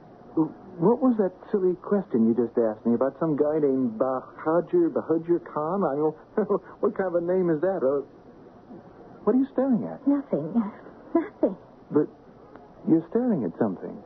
what 0.78 1.02
was 1.02 1.16
that 1.18 1.32
silly 1.52 1.76
question 1.82 2.28
you 2.28 2.36
just 2.36 2.58
asked 2.58 2.86
me 2.86 2.94
about 2.94 3.16
some 3.20 3.36
guy 3.36 3.60
named 3.60 3.98
Bahadur, 3.98 4.92
Bahadur 4.92 5.40
Khan? 5.52 5.84
I 5.84 5.96
don't 5.96 6.16
what 6.82 6.96
kind 6.98 7.16
of 7.16 7.24
a 7.24 7.26
name 7.26 7.50
is 7.50 7.62
that? 7.62 7.82
Uh, 7.82 8.06
what 9.24 9.36
are 9.36 9.40
you 9.40 9.48
staring 9.54 9.84
at? 9.86 10.06
Nothing. 10.08 10.54
Nothing. 11.16 11.58
But 11.92 12.08
you're 12.90 13.06
staring 13.10 13.44
at. 13.46 13.58
Something. 13.58 13.98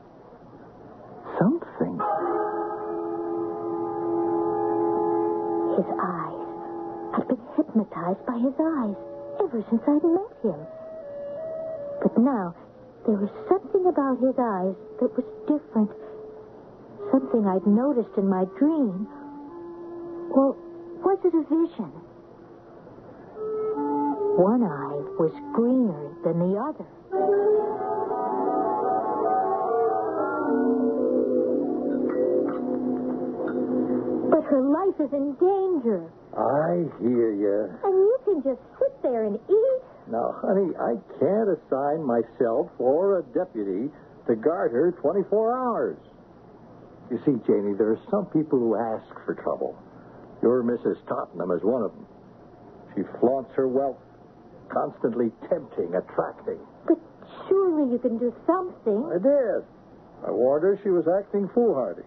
His 5.86 5.94
eyes. 6.02 6.48
I've 7.14 7.28
been 7.28 7.42
hypnotized 7.56 8.26
by 8.26 8.38
his 8.40 8.54
eyes 8.60 8.96
ever 9.40 9.64
since 9.70 9.82
I'd 9.88 10.04
met 10.04 10.34
him. 10.42 10.60
But 12.02 12.18
now, 12.18 12.56
there 13.06 13.16
was 13.16 13.30
something 13.48 13.86
about 13.86 14.18
his 14.20 14.34
eyes 14.40 14.76
that 15.00 15.16
was 15.16 15.26
different. 15.46 15.92
Something 17.12 17.46
I'd 17.46 17.68
noticed 17.68 18.18
in 18.18 18.28
my 18.28 18.46
dream. 18.58 19.08
Or 20.32 20.56
was 21.04 21.20
it 21.24 21.34
a 21.36 21.44
vision? 21.44 21.92
One 24.42 24.64
eye 24.64 25.00
was 25.20 25.32
greener 25.54 26.12
than 26.24 26.40
the 26.40 26.58
other. 26.58 26.86
But 34.36 34.44
her 34.52 34.60
life 34.60 35.00
is 35.00 35.14
in 35.14 35.32
danger. 35.40 36.12
I 36.36 36.84
hear 37.00 37.32
you. 37.32 37.72
And 37.88 37.96
you 37.96 38.18
can 38.26 38.44
just 38.44 38.60
sit 38.78 38.92
there 39.02 39.24
and 39.24 39.40
eat. 39.48 39.82
Now, 40.12 40.36
honey, 40.44 40.76
I 40.76 41.00
can't 41.24 41.56
assign 41.56 42.04
myself 42.04 42.68
or 42.78 43.20
a 43.20 43.24
deputy 43.32 43.88
to 44.28 44.36
guard 44.36 44.74
her 44.74 44.92
24 44.92 45.58
hours. 45.58 45.98
You 47.10 47.18
see, 47.24 47.40
Janie, 47.48 47.80
there 47.80 47.96
are 47.96 48.02
some 48.12 48.26
people 48.26 48.60
who 48.60 48.76
ask 48.76 49.08
for 49.24 49.36
trouble. 49.36 49.80
Your 50.44 50.64
Mrs. 50.64 51.00
Tottenham 51.08 51.52
is 51.52 51.64
one 51.64 51.84
of 51.84 51.96
them. 51.96 52.06
She 52.94 53.04
flaunts 53.22 53.56
her 53.56 53.70
wealth, 53.70 54.04
constantly 54.68 55.32
tempting, 55.48 55.96
attracting. 55.96 56.60
But 56.86 57.00
surely 57.48 57.90
you 57.90 58.00
can 58.00 58.18
do 58.18 58.36
something. 58.46 59.00
I 59.16 59.18
did. 59.18 59.64
I 60.28 60.32
warned 60.32 60.64
her 60.64 60.78
she 60.84 60.90
was 60.90 61.08
acting 61.08 61.48
foolhardy. 61.54 62.04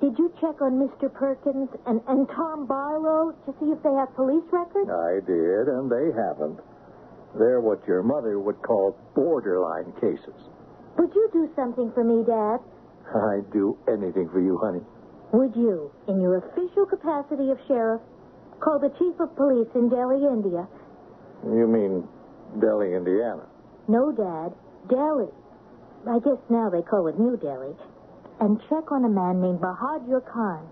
Did 0.00 0.18
you 0.18 0.32
check 0.40 0.60
on 0.60 0.76
Mr. 0.76 1.12
Perkins 1.12 1.68
and, 1.86 2.00
and 2.08 2.28
Tom 2.34 2.66
Barlow 2.66 3.32
to 3.46 3.54
see 3.60 3.70
if 3.72 3.82
they 3.82 3.92
have 3.94 4.14
police 4.16 4.44
records? 4.52 4.90
I 4.90 5.20
did, 5.24 5.68
and 5.68 5.90
they 5.90 6.12
haven't. 6.12 6.60
They're 7.38 7.60
what 7.60 7.86
your 7.86 8.02
mother 8.02 8.38
would 8.38 8.60
call 8.62 8.96
borderline 9.14 9.92
cases. 10.00 10.36
Would 10.98 11.14
you 11.14 11.28
do 11.32 11.48
something 11.56 11.90
for 11.94 12.04
me, 12.04 12.22
Dad? 12.26 12.58
I'd 13.14 13.50
do 13.52 13.76
anything 13.88 14.28
for 14.30 14.40
you, 14.40 14.58
honey. 14.62 14.80
Would 15.32 15.56
you, 15.56 15.90
in 16.06 16.20
your 16.20 16.38
official 16.38 16.86
capacity 16.86 17.50
of 17.50 17.58
sheriff, 17.66 18.00
call 18.60 18.78
the 18.78 18.90
chief 18.98 19.18
of 19.18 19.34
police 19.36 19.68
in 19.74 19.88
Delhi, 19.88 20.22
India? 20.22 20.68
You 21.44 21.66
mean 21.66 22.06
Delhi, 22.60 22.94
Indiana? 22.94 23.46
No, 23.88 24.12
Dad. 24.12 24.54
Delhi. 24.88 25.28
I 26.08 26.18
guess 26.20 26.38
now 26.50 26.70
they 26.70 26.82
call 26.82 27.08
it 27.08 27.18
New 27.18 27.36
Delhi. 27.36 27.74
And 28.40 28.60
check 28.68 28.90
on 28.90 29.04
a 29.04 29.08
man 29.08 29.40
named 29.40 29.60
Bahadur 29.60 30.20
Khan. 30.26 30.66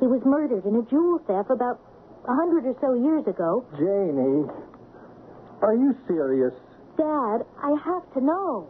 He 0.00 0.06
was 0.06 0.20
murdered 0.24 0.64
in 0.64 0.76
a 0.76 0.82
jewel 0.90 1.18
theft 1.26 1.50
about 1.50 1.80
a 2.28 2.34
hundred 2.34 2.66
or 2.66 2.76
so 2.80 2.94
years 2.94 3.26
ago. 3.26 3.64
Janie, 3.76 4.48
are 5.62 5.74
you 5.74 5.96
serious? 6.06 6.52
Dad, 6.96 7.44
I 7.62 7.72
have 7.84 8.04
to 8.14 8.20
know. 8.20 8.68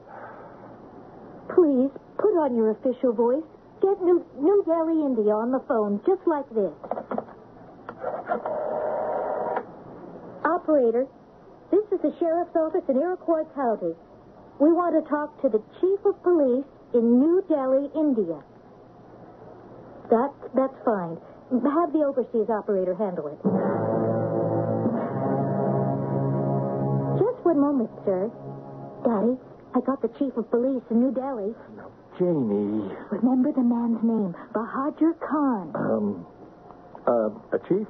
Please, 1.55 1.91
put 2.19 2.35
on 2.39 2.55
your 2.55 2.71
official 2.71 3.13
voice. 3.13 3.43
Get 3.83 4.01
New, 4.03 4.25
New 4.39 4.63
Delhi, 4.67 5.03
India 5.03 5.33
on 5.33 5.51
the 5.51 5.63
phone, 5.67 6.01
just 6.07 6.23
like 6.27 6.47
this. 6.51 6.73
Operator, 10.45 11.07
this 11.71 11.85
is 11.91 12.01
the 12.03 12.15
sheriff's 12.19 12.55
office 12.55 12.85
in 12.89 12.97
Iroquois 12.97 13.45
County. 13.55 13.95
We 14.61 14.73
want 14.73 14.95
to 14.99 15.09
talk 15.09 15.41
to 15.43 15.49
the 15.49 15.63
chief 15.81 16.01
of 16.05 16.23
police 16.23 16.69
in 16.95 17.21
New 17.21 17.45
Delhi, 17.49 17.91
India. 17.95 18.43
That's, 20.11 20.35
that's 20.55 20.75
fine. 20.85 21.19
Have 21.51 21.93
the 21.93 22.03
overseas 22.07 22.51
operator 22.51 22.95
handle 22.95 23.27
it. 23.27 23.39
Just 27.19 27.45
one 27.45 27.61
moment, 27.61 27.91
sir. 28.05 28.31
Daddy, 29.05 29.35
I 29.75 29.81
got 29.81 30.03
the 30.03 30.09
chief 30.19 30.37
of 30.37 30.51
police 30.51 30.83
in 30.91 31.01
New 31.01 31.13
Delhi. 31.13 31.55
Janie. 32.19 32.91
Remember 33.11 33.51
the 33.53 33.63
man's 33.63 34.03
name, 34.03 34.35
Bahadur 34.53 35.15
Khan. 35.21 35.73
Um, 35.75 36.27
uh, 37.07 37.57
a 37.57 37.59
chief? 37.69 37.87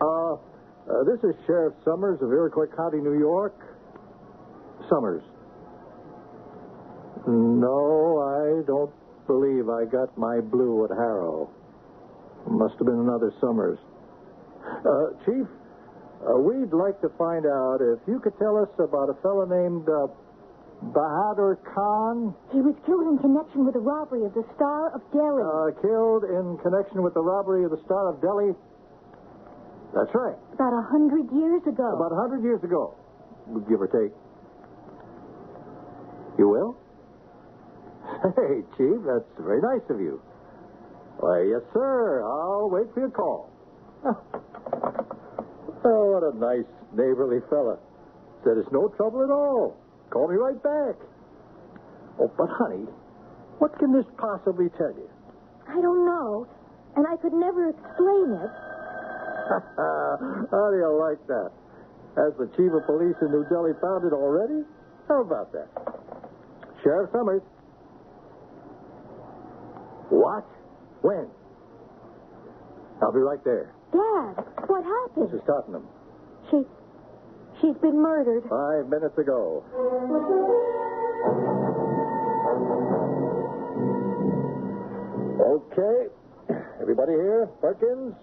Uh, 0.00 0.34
uh, 0.34 1.04
this 1.04 1.20
is 1.22 1.34
Sheriff 1.46 1.74
Summers 1.84 2.22
of 2.22 2.30
Iroquois 2.30 2.66
County, 2.74 2.98
New 2.98 3.18
York. 3.18 3.54
Summers. 4.88 5.22
No, 7.26 8.20
I 8.22 8.62
don't 8.66 8.92
believe 9.26 9.68
I 9.68 9.84
got 9.84 10.16
my 10.16 10.40
blue 10.40 10.84
at 10.84 10.90
Harrow. 10.90 11.50
Must 12.48 12.74
have 12.78 12.86
been 12.86 13.00
another 13.00 13.32
Summers. 13.40 13.78
Uh, 14.64 15.12
Chief, 15.26 15.46
uh, 16.24 16.38
we'd 16.38 16.72
like 16.72 17.00
to 17.00 17.08
find 17.18 17.44
out 17.44 17.78
if 17.80 17.98
you 18.06 18.20
could 18.20 18.36
tell 18.38 18.56
us 18.56 18.68
about 18.78 19.10
a 19.10 19.16
fellow 19.20 19.44
named 19.44 19.84
uh, 19.88 20.08
Bahadur 20.94 21.58
Khan? 21.74 22.34
He 22.52 22.62
was 22.62 22.74
killed 22.86 23.04
in 23.10 23.18
connection 23.18 23.66
with 23.66 23.74
the 23.74 23.82
robbery 23.82 24.24
of 24.24 24.32
the 24.34 24.46
Star 24.54 24.94
of 24.94 25.02
Delhi. 25.10 25.42
Uh, 25.42 25.74
killed 25.82 26.24
in 26.24 26.56
connection 26.62 27.02
with 27.02 27.14
the 27.14 27.22
robbery 27.22 27.64
of 27.64 27.70
the 27.70 27.82
Star 27.84 28.08
of 28.08 28.22
Delhi? 28.22 28.54
That's 29.92 30.12
right. 30.14 30.36
About 30.54 30.72
a 30.72 30.84
hundred 30.88 31.26
years 31.34 31.62
ago. 31.66 31.88
About 31.96 32.12
a 32.12 32.20
hundred 32.20 32.44
years 32.44 32.62
ago, 32.62 32.94
give 33.68 33.80
or 33.80 33.88
take. 33.88 34.14
You 36.38 36.48
will? 36.48 36.78
Hey, 38.08 38.62
Chief, 38.76 38.98
that's 39.06 39.28
very 39.38 39.60
nice 39.60 39.84
of 39.90 40.00
you. 40.00 40.20
Why, 41.18 41.42
yes, 41.42 41.62
sir. 41.72 42.22
I'll 42.24 42.70
wait 42.70 42.92
for 42.94 43.00
your 43.00 43.10
call. 43.10 43.50
Oh. 44.04 44.16
oh, 45.84 46.04
what 46.14 46.22
a 46.22 46.32
nice, 46.38 46.68
neighborly 46.94 47.40
fella. 47.50 47.78
Said 48.44 48.58
it's 48.58 48.70
no 48.72 48.88
trouble 48.96 49.22
at 49.22 49.30
all. 49.30 49.76
Call 50.10 50.28
me 50.28 50.36
right 50.36 50.60
back. 50.62 50.94
Oh, 52.20 52.30
but 52.38 52.48
honey, 52.50 52.86
what 53.58 53.76
can 53.78 53.92
this 53.92 54.06
possibly 54.16 54.68
tell 54.78 54.94
you? 54.94 55.08
I 55.68 55.80
don't 55.80 56.06
know, 56.06 56.46
and 56.96 57.06
I 57.06 57.16
could 57.22 57.34
never 57.34 57.68
explain 57.70 58.38
it. 58.38 58.52
How 59.48 60.66
do 60.70 60.76
you 60.78 60.92
like 60.98 61.22
that? 61.26 61.50
Has 62.16 62.32
the 62.38 62.46
chief 62.56 62.72
of 62.72 62.86
police 62.86 63.16
in 63.22 63.30
New 63.30 63.44
Delhi 63.50 63.72
found 63.82 64.04
it 64.06 64.14
already? 64.14 64.64
How 65.08 65.22
about 65.22 65.52
that? 65.52 65.68
Sheriff 66.82 67.10
Summers. 67.12 67.42
What? 70.10 70.44
When? 71.02 71.28
I'll 73.02 73.12
be 73.12 73.20
right 73.20 73.42
there. 73.44 73.74
Dad, 73.92 74.44
what 74.66 74.84
happened? 74.84 75.28
Mrs. 75.30 75.46
Tottenham. 75.46 75.86
She, 76.50 76.62
she's 77.60 77.76
been 77.80 78.00
murdered. 78.00 78.42
Five 78.48 78.88
minutes 78.90 79.16
ago. 79.18 79.64
Okay. 85.38 85.98
Everybody 86.80 87.12
here? 87.12 87.48
Perkins? 87.60 88.14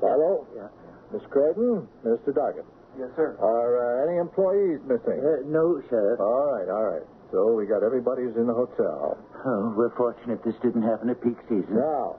Barlow? 0.00 0.46
Yeah. 0.56 0.68
Miss 1.12 1.22
Croydon? 1.30 1.88
Mr. 2.04 2.32
Doggett? 2.32 2.64
Yes, 2.98 3.08
sir. 3.16 3.36
Are 3.40 3.78
uh, 3.78 4.08
any 4.08 4.18
employees 4.18 4.80
missing? 4.86 5.20
Uh, 5.22 5.46
no, 5.46 5.80
Sheriff. 5.88 6.20
All 6.20 6.50
right, 6.52 6.68
all 6.68 6.84
right. 6.84 7.06
So 7.30 7.52
we 7.54 7.66
got 7.66 7.82
everybody 7.84 8.22
who's 8.22 8.36
in 8.36 8.46
the 8.46 8.54
hotel. 8.54 9.18
Oh, 9.46 9.72
we're 9.76 9.94
fortunate 9.94 10.42
this 10.44 10.54
didn't 10.62 10.82
happen 10.82 11.10
at 11.10 11.22
peak 11.22 11.38
season. 11.48 11.78
Now, 11.78 12.16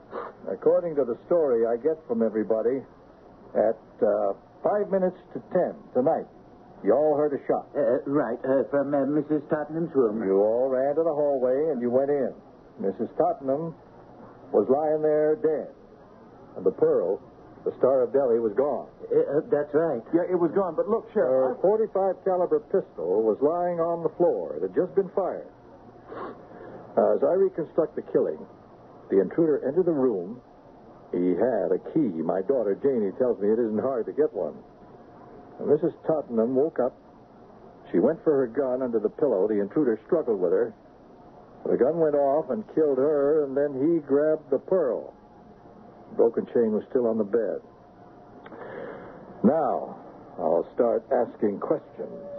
according 0.50 0.96
to 0.96 1.04
the 1.04 1.18
story 1.26 1.66
I 1.66 1.76
get 1.76 2.00
from 2.08 2.22
everybody, 2.24 2.80
at 3.52 3.76
uh, 4.00 4.32
five 4.64 4.88
minutes 4.90 5.16
to 5.34 5.40
ten 5.52 5.76
tonight, 5.92 6.24
you 6.82 6.94
all 6.96 7.16
heard 7.16 7.36
a 7.36 7.40
shot. 7.44 7.68
Uh, 7.76 8.00
right, 8.08 8.40
uh, 8.40 8.64
from 8.70 8.94
uh, 8.94 9.04
Mrs. 9.04 9.44
Tottenham's 9.50 9.92
room. 9.94 10.24
You 10.24 10.40
all 10.40 10.70
ran 10.72 10.96
to 10.96 11.02
the 11.04 11.12
hallway 11.12 11.72
and 11.72 11.82
you 11.82 11.90
went 11.90 12.08
in. 12.08 12.32
Mrs. 12.80 13.12
Tottenham 13.20 13.74
was 14.52 14.64
lying 14.72 15.02
there 15.02 15.36
dead. 15.36 15.68
And 16.56 16.64
the 16.64 16.72
pearl, 16.72 17.20
the 17.68 17.76
Star 17.76 18.02
of 18.02 18.14
Delhi, 18.16 18.40
was 18.40 18.56
gone. 18.56 18.88
Uh, 19.12 19.44
that's 19.52 19.74
right. 19.76 20.00
Yeah, 20.16 20.24
it 20.24 20.40
was 20.40 20.50
gone. 20.56 20.72
But 20.74 20.88
look, 20.88 21.04
Sheriff. 21.12 21.60
Her 21.60 21.84
45 21.92 22.24
caliber 22.24 22.60
pistol 22.72 23.22
was 23.28 23.36
lying 23.44 23.76
on 23.76 24.02
the 24.02 24.12
floor. 24.16 24.56
It 24.56 24.62
had 24.62 24.74
just 24.74 24.96
been 24.96 25.12
fired. 25.12 25.52
Uh, 26.96 27.14
as 27.14 27.22
I 27.22 27.34
reconstruct 27.34 27.94
the 27.94 28.02
killing, 28.12 28.38
the 29.10 29.20
intruder 29.20 29.62
entered 29.66 29.86
the 29.86 29.92
room. 29.92 30.40
He 31.12 31.34
had 31.34 31.70
a 31.74 31.78
key. 31.92 32.22
My 32.22 32.42
daughter 32.42 32.78
Janie 32.78 33.12
tells 33.18 33.40
me 33.40 33.48
it 33.48 33.58
isn't 33.58 33.80
hard 33.82 34.06
to 34.06 34.12
get 34.12 34.32
one. 34.32 34.54
And 35.58 35.68
Mrs. 35.68 35.94
Tottenham 36.06 36.54
woke 36.54 36.78
up. 36.78 36.96
She 37.92 37.98
went 37.98 38.22
for 38.22 38.38
her 38.38 38.46
gun 38.46 38.82
under 38.82 39.00
the 39.00 39.08
pillow. 39.08 39.48
The 39.48 39.60
intruder 39.60 39.98
struggled 40.06 40.40
with 40.40 40.52
her. 40.52 40.74
The 41.66 41.76
gun 41.76 41.98
went 41.98 42.14
off 42.14 42.50
and 42.50 42.64
killed 42.74 42.98
her, 42.98 43.44
and 43.44 43.56
then 43.56 43.74
he 43.74 43.98
grabbed 44.06 44.50
the 44.50 44.58
pearl. 44.58 45.12
The 46.10 46.16
broken 46.16 46.46
chain 46.46 46.72
was 46.72 46.84
still 46.90 47.06
on 47.06 47.18
the 47.18 47.24
bed. 47.24 47.60
Now, 49.44 49.98
I'll 50.38 50.66
start 50.74 51.04
asking 51.12 51.58
questions. 51.60 52.29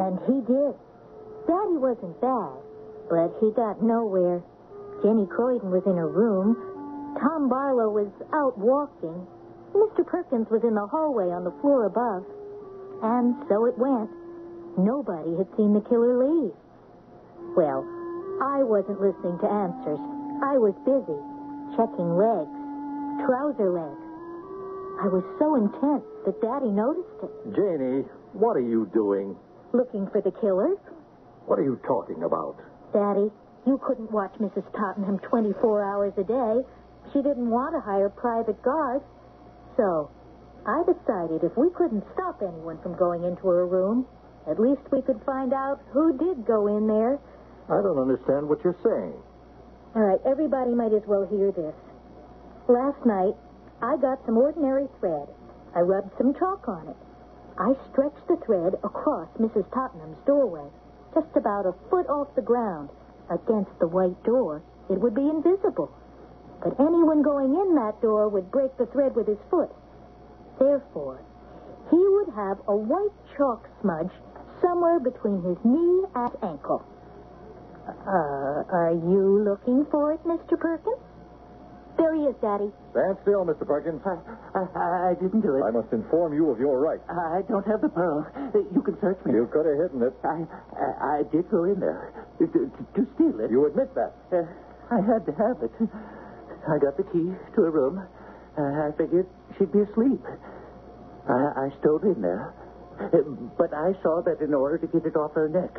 And 0.00 0.18
he 0.26 0.40
did. 0.46 0.74
Daddy 1.46 1.76
wasn't 1.76 2.18
bad, 2.20 2.56
but 3.10 3.30
he 3.40 3.50
got 3.52 3.82
nowhere. 3.82 4.42
Jenny 5.02 5.26
Croydon 5.26 5.70
was 5.70 5.84
in 5.86 5.96
her 5.96 6.08
room. 6.08 6.56
Tom 7.20 7.48
Barlow 7.48 7.90
was 7.90 8.10
out 8.32 8.56
walking. 8.58 9.26
Mr. 9.74 10.06
Perkins 10.06 10.48
was 10.50 10.62
in 10.64 10.74
the 10.74 10.86
hallway 10.86 11.30
on 11.30 11.44
the 11.44 11.54
floor 11.60 11.86
above. 11.86 12.24
And 13.02 13.34
so 13.48 13.66
it 13.66 13.76
went. 13.76 14.10
Nobody 14.78 15.36
had 15.36 15.46
seen 15.56 15.74
the 15.74 15.84
killer 15.86 16.18
leave. 16.18 16.54
Well, 17.54 17.86
I 18.42 18.62
wasn't 18.64 19.00
listening 19.00 19.38
to 19.38 19.46
answers. 19.46 20.00
I 20.42 20.58
was 20.58 20.74
busy 20.82 21.20
checking 21.76 22.14
legs, 22.16 22.54
trouser 23.26 23.70
legs. 23.70 24.02
I 25.02 25.10
was 25.10 25.26
so 25.38 25.54
intent 25.58 26.02
that 26.24 26.40
Daddy 26.40 26.70
noticed 26.70 27.18
it. 27.22 27.30
Janie, 27.54 28.06
what 28.32 28.56
are 28.56 28.64
you 28.64 28.86
doing? 28.94 29.36
Looking 29.74 30.06
for 30.14 30.22
the 30.22 30.30
killers. 30.30 30.78
What 31.50 31.58
are 31.58 31.66
you 31.66 31.82
talking 31.82 32.22
about? 32.22 32.62
Daddy, 32.94 33.26
you 33.66 33.80
couldn't 33.82 34.12
watch 34.12 34.30
Mrs. 34.38 34.62
Tottenham 34.70 35.18
24 35.18 35.82
hours 35.82 36.14
a 36.16 36.22
day. 36.22 36.62
She 37.12 37.18
didn't 37.18 37.50
want 37.50 37.74
to 37.74 37.82
hire 37.82 38.08
private 38.08 38.62
guards. 38.62 39.02
So, 39.76 40.14
I 40.64 40.86
decided 40.86 41.42
if 41.42 41.58
we 41.58 41.74
couldn't 41.74 42.06
stop 42.14 42.38
anyone 42.40 42.78
from 42.86 42.94
going 42.94 43.24
into 43.24 43.50
her 43.50 43.66
room, 43.66 44.06
at 44.48 44.60
least 44.60 44.80
we 44.92 45.02
could 45.02 45.20
find 45.26 45.52
out 45.52 45.82
who 45.90 46.16
did 46.16 46.46
go 46.46 46.68
in 46.70 46.86
there. 46.86 47.18
I 47.66 47.82
don't 47.82 47.98
understand 47.98 48.48
what 48.48 48.62
you're 48.62 48.78
saying. 48.78 49.18
All 49.96 50.02
right, 50.06 50.20
everybody 50.24 50.70
might 50.70 50.94
as 50.94 51.02
well 51.08 51.26
hear 51.26 51.50
this. 51.50 51.74
Last 52.70 53.02
night, 53.04 53.34
I 53.82 53.96
got 53.98 54.22
some 54.24 54.38
ordinary 54.38 54.86
thread. 55.00 55.26
I 55.74 55.80
rubbed 55.80 56.14
some 56.16 56.32
chalk 56.38 56.68
on 56.68 56.88
it. 56.88 56.96
I 57.58 57.74
stretched 57.90 58.26
the 58.26 58.36
thread 58.44 58.74
across 58.82 59.28
Mrs. 59.38 59.70
Tottenham's 59.72 60.18
doorway, 60.26 60.66
just 61.14 61.36
about 61.36 61.66
a 61.66 61.74
foot 61.88 62.08
off 62.08 62.34
the 62.34 62.42
ground. 62.42 62.88
Against 63.30 63.78
the 63.78 63.86
white 63.86 64.20
door, 64.24 64.62
it 64.90 65.00
would 65.00 65.14
be 65.14 65.28
invisible. 65.28 65.90
But 66.62 66.78
anyone 66.80 67.22
going 67.22 67.54
in 67.54 67.74
that 67.76 68.00
door 68.02 68.28
would 68.28 68.50
break 68.50 68.76
the 68.76 68.86
thread 68.86 69.14
with 69.14 69.28
his 69.28 69.38
foot. 69.50 69.70
Therefore, 70.58 71.20
he 71.90 71.96
would 71.96 72.34
have 72.34 72.58
a 72.66 72.74
white 72.76 73.14
chalk 73.36 73.68
smudge 73.80 74.10
somewhere 74.60 74.98
between 74.98 75.42
his 75.42 75.58
knee 75.64 76.04
and 76.14 76.32
ankle. 76.42 76.82
Uh, 77.86 78.64
are 78.72 78.92
you 78.92 79.44
looking 79.44 79.84
for 79.90 80.12
it, 80.12 80.24
Mr. 80.24 80.58
Perkins? 80.58 80.96
There 81.96 82.14
he 82.14 82.22
is, 82.26 82.34
Daddy. 82.42 82.72
Stand 82.90 83.16
still, 83.22 83.46
Mr. 83.46 83.62
Perkins. 83.66 84.02
I, 84.02 84.18
I, 84.58 85.10
I 85.10 85.14
didn't 85.14 85.42
do 85.42 85.54
it. 85.54 85.62
I 85.62 85.70
must 85.70 85.92
inform 85.92 86.34
you 86.34 86.50
of 86.50 86.58
your 86.58 86.80
rights. 86.80 87.02
I 87.08 87.42
don't 87.48 87.66
have 87.66 87.80
the 87.80 87.88
pearl. 87.88 88.26
You 88.74 88.82
can 88.82 88.98
search 89.00 89.18
me. 89.24 89.32
You 89.34 89.46
could 89.52 89.66
have 89.66 89.78
hidden 89.78 90.02
it. 90.02 90.14
I, 90.26 90.42
I, 90.74 90.88
I 91.18 91.22
did 91.30 91.46
go 91.50 91.64
in 91.64 91.78
there 91.78 92.10
to, 92.38 92.46
to, 92.50 92.60
to 92.98 93.00
steal 93.14 93.38
it. 93.38 93.50
You 93.50 93.66
admit 93.66 93.94
that? 93.94 94.10
Uh, 94.34 94.42
I 94.90 94.98
had 95.06 95.22
to 95.26 95.32
have 95.38 95.62
it. 95.62 95.70
I 96.66 96.78
got 96.82 96.96
the 96.96 97.04
key 97.14 97.30
to 97.30 97.58
her 97.62 97.70
room. 97.70 98.02
Uh, 98.58 98.88
I 98.88 98.90
figured 98.98 99.26
she'd 99.58 99.72
be 99.72 99.80
asleep. 99.86 100.22
I, 101.30 101.68
I 101.70 101.78
stole 101.80 102.02
in 102.02 102.20
there. 102.20 102.54
Uh, 103.00 103.22
but 103.56 103.72
I 103.74 103.94
saw 104.02 104.22
that 104.26 104.42
in 104.42 104.52
order 104.54 104.78
to 104.78 104.86
get 104.86 105.06
it 105.06 105.16
off 105.16 105.34
her 105.34 105.48
neck, 105.48 105.74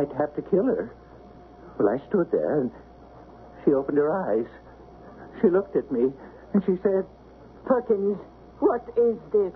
I'd 0.00 0.12
have 0.18 0.34
to 0.36 0.42
kill 0.50 0.64
her. 0.64 0.94
Well, 1.78 1.88
I 1.88 1.98
stood 2.08 2.30
there, 2.32 2.60
and 2.60 2.70
she 3.64 3.72
opened 3.72 3.98
her 3.98 4.12
eyes. 4.12 4.48
She 5.42 5.50
looked 5.50 5.74
at 5.76 5.90
me, 5.90 6.12
and 6.54 6.62
she 6.64 6.78
said, 6.82 7.04
Perkins, 7.66 8.16
what 8.60 8.82
is 8.96 9.18
this? 9.32 9.52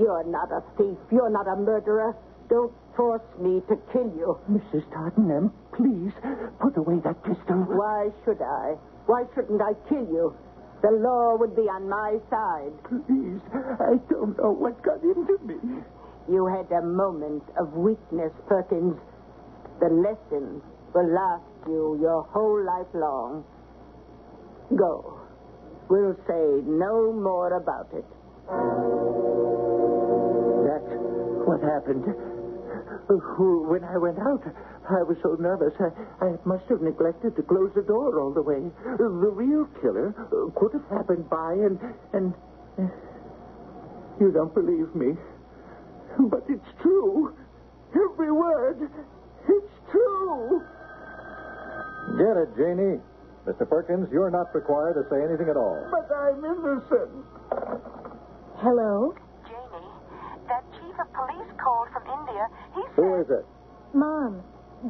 You're 0.00 0.24
not 0.24 0.50
a 0.50 0.62
thief. 0.76 0.96
You're 1.12 1.30
not 1.30 1.46
a 1.46 1.56
murderer. 1.56 2.16
Don't 2.48 2.72
force 2.96 3.22
me 3.38 3.60
to 3.68 3.76
kill 3.92 4.08
you. 4.16 4.38
Mrs. 4.50 4.88
Tottenham, 4.90 5.52
please, 5.76 6.12
put 6.60 6.76
away 6.78 6.96
that 7.04 7.22
pistol. 7.24 7.66
Why 7.68 8.08
should 8.24 8.40
I? 8.40 8.76
Why 9.06 9.24
shouldn't 9.34 9.60
I 9.60 9.74
kill 9.88 10.06
you? 10.08 10.34
The 10.80 10.92
law 10.92 11.36
would 11.36 11.56
be 11.56 11.62
on 11.62 11.88
my 11.88 12.18
side. 12.30 12.72
Please, 12.88 13.40
I 13.52 13.98
don't 14.08 14.38
know 14.38 14.52
what 14.52 14.80
got 14.82 15.02
into 15.02 15.36
me. 15.44 15.82
You 16.30 16.46
had 16.46 16.70
a 16.72 16.82
moment 16.82 17.42
of 17.58 17.72
weakness, 17.74 18.32
Perkins. 18.46 18.96
The 19.80 19.88
lesson 19.88 20.62
will 20.94 21.12
last 21.12 21.42
you 21.66 21.98
your 22.00 22.22
whole 22.22 22.64
life 22.64 22.86
long. 22.94 23.44
Go. 24.76 25.17
We'll 25.88 26.16
say 26.26 26.62
no 26.66 27.12
more 27.12 27.52
about 27.56 27.88
it. 27.94 28.04
That's 30.68 30.92
what 31.48 31.60
happened. 31.62 32.04
When 33.08 33.84
I 33.84 33.96
went 33.96 34.18
out, 34.18 34.42
I 34.90 35.02
was 35.02 35.16
so 35.22 35.36
nervous, 35.40 35.72
I, 35.80 36.24
I 36.24 36.36
must 36.44 36.64
have 36.68 36.82
neglected 36.82 37.36
to 37.36 37.42
close 37.42 37.70
the 37.74 37.82
door 37.82 38.20
all 38.20 38.32
the 38.32 38.42
way. 38.42 38.60
The 38.98 39.08
real 39.08 39.66
killer 39.80 40.12
could 40.56 40.72
have 40.72 40.88
happened 40.90 41.28
by 41.30 41.52
and. 41.52 41.78
and. 42.12 42.34
Eh, 42.78 42.88
you 44.20 44.32
don't 44.32 44.52
believe 44.52 44.94
me? 44.94 45.14
But 46.18 46.44
it's 46.48 46.68
true. 46.82 47.36
Every 47.94 48.32
word. 48.32 48.90
It's 49.48 49.74
true. 49.90 50.62
Get 52.18 52.36
it, 52.36 52.56
Janie. 52.56 53.00
Mr. 53.48 53.64
Perkins, 53.68 54.08
you're 54.12 54.30
not 54.30 54.52
required 54.54 54.94
to 55.00 55.04
say 55.08 55.16
anything 55.24 55.48
at 55.48 55.56
all. 55.56 55.80
But 55.90 56.04
I'm 56.12 56.44
innocent. 56.44 57.24
Hello? 58.60 59.14
Janie, 59.48 59.88
that 60.52 60.64
chief 60.76 60.94
of 61.00 61.08
police 61.16 61.50
called 61.56 61.88
from 61.96 62.04
India. 62.04 62.44
He 62.76 62.82
said... 62.92 63.00
Who 63.00 63.08
is 63.24 63.28
it? 63.32 63.44
Mom, 63.96 64.42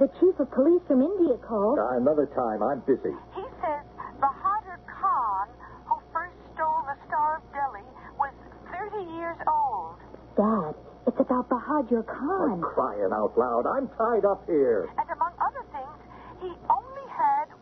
the 0.03 0.09
chief 0.19 0.35
of 0.43 0.51
police 0.51 0.83
from 0.89 1.03
India 1.03 1.39
called. 1.47 1.79
Uh, 1.79 2.03
another 2.03 2.27
time. 2.35 2.59
I'm 2.67 2.81
busy. 2.83 3.15
he 3.39 3.45
says 3.63 3.87
Bahadur 4.19 4.81
Khan, 4.91 5.47
who 5.87 5.95
first 6.13 6.35
stole 6.59 6.83
the 6.91 6.99
Star 7.07 7.39
of 7.39 7.45
Delhi, 7.55 7.87
was 8.19 8.35
30 8.75 9.07
years 9.15 9.39
old. 9.47 10.03
Dad, 10.35 10.75
it's 11.07 11.21
about 11.23 11.47
Bahadur 11.49 12.03
Khan. 12.11 12.59
I'm 12.59 12.61
Crying 12.61 13.13
out 13.15 13.39
loud. 13.39 13.71
I'm 13.71 13.87
tied 13.95 14.27
up 14.27 14.43
here. 14.51 14.91
And 14.99 15.07
among 15.15 15.33
other 15.39 15.63
things, 15.71 15.99
he 16.43 16.51
only 16.67 17.07
had 17.15 17.47
one 17.51 17.57
eye. 17.57 17.58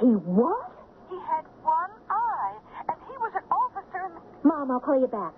He 0.00 0.06
what? 0.06 0.70
He 1.10 1.16
had 1.26 1.44
one 1.64 1.90
eye, 2.10 2.54
and 2.88 2.96
he 3.08 3.14
was 3.18 3.32
an 3.34 3.46
officer 3.50 4.00
in 4.06 4.12
the... 4.14 4.22
Mom, 4.46 4.70
I'll 4.70 4.80
call 4.80 5.00
you 5.00 5.08
back. 5.08 5.34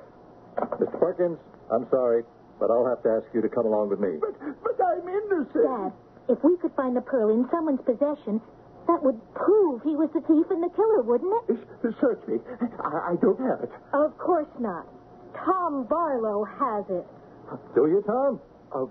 Mr. 0.79 0.99
Perkins, 1.01 1.39
I'm 1.73 1.87
sorry, 1.91 2.25
but 2.59 2.71
I'll 2.71 2.87
have 2.87 3.03
to 3.05 3.11
ask 3.21 3.27
you 3.33 3.41
to 3.41 3.49
come 3.49 3.67
along 3.67 3.89
with 3.91 4.01
me. 4.01 4.19
But, 4.21 4.35
but 4.63 4.77
I'm 4.85 5.07
innocent. 5.09 5.65
Dad, 5.65 5.93
if 6.29 6.39
we 6.45 6.57
could 6.59 6.75
find 6.77 6.97
the 6.97 7.01
pearl 7.01 7.31
in 7.31 7.47
someone's 7.51 7.81
possession, 7.87 8.41
that 8.89 9.01
would 9.03 9.17
prove 9.35 9.83
he 9.83 9.95
was 9.97 10.11
the 10.13 10.21
thief 10.27 10.47
and 10.51 10.61
the 10.63 10.73
killer, 10.75 11.03
wouldn't 11.07 11.33
it? 11.49 11.57
Search 12.01 12.21
me. 12.27 12.39
I, 12.83 13.15
I 13.15 13.17
don't 13.23 13.39
have 13.41 13.63
it. 13.65 13.71
Of 13.95 14.19
course 14.19 14.51
not. 14.59 14.85
Tom 15.45 15.87
Barlow 15.89 16.45
has 16.45 16.85
it. 16.91 17.07
Do 17.75 17.87
you, 17.87 18.03
Tom? 18.05 18.41
Uh, 18.75 18.85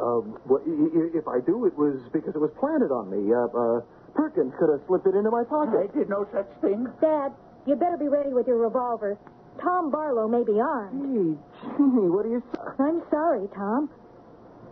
uh, 0.00 0.20
well, 0.48 0.60
i- 0.64 0.92
i- 0.98 1.12
if 1.14 1.28
I 1.28 1.40
do, 1.44 1.64
it 1.66 1.76
was 1.76 2.00
because 2.12 2.34
it 2.34 2.40
was 2.40 2.50
planted 2.58 2.90
on 2.92 3.08
me. 3.12 3.28
Uh, 3.32 3.44
uh, 3.52 3.80
Perkins 4.16 4.52
could 4.58 4.70
have 4.70 4.80
slipped 4.88 5.06
it 5.06 5.14
into 5.14 5.30
my 5.30 5.44
pocket. 5.44 5.76
I 5.92 5.96
did 5.96 6.08
no 6.08 6.26
such 6.32 6.48
thing. 6.60 6.88
Dad, 7.00 7.32
you 7.66 7.76
better 7.76 7.96
be 7.96 8.08
ready 8.08 8.32
with 8.32 8.46
your 8.46 8.56
revolver. 8.58 9.18
Tom 9.62 9.90
Barlow 9.90 10.28
may 10.28 10.42
be 10.44 10.58
armed. 10.60 11.00
Gee, 11.00 11.36
gee, 11.76 12.08
what 12.08 12.24
are 12.26 12.30
you 12.30 12.42
say? 12.54 12.60
I'm 12.78 13.02
sorry, 13.10 13.46
Tom. 13.54 13.88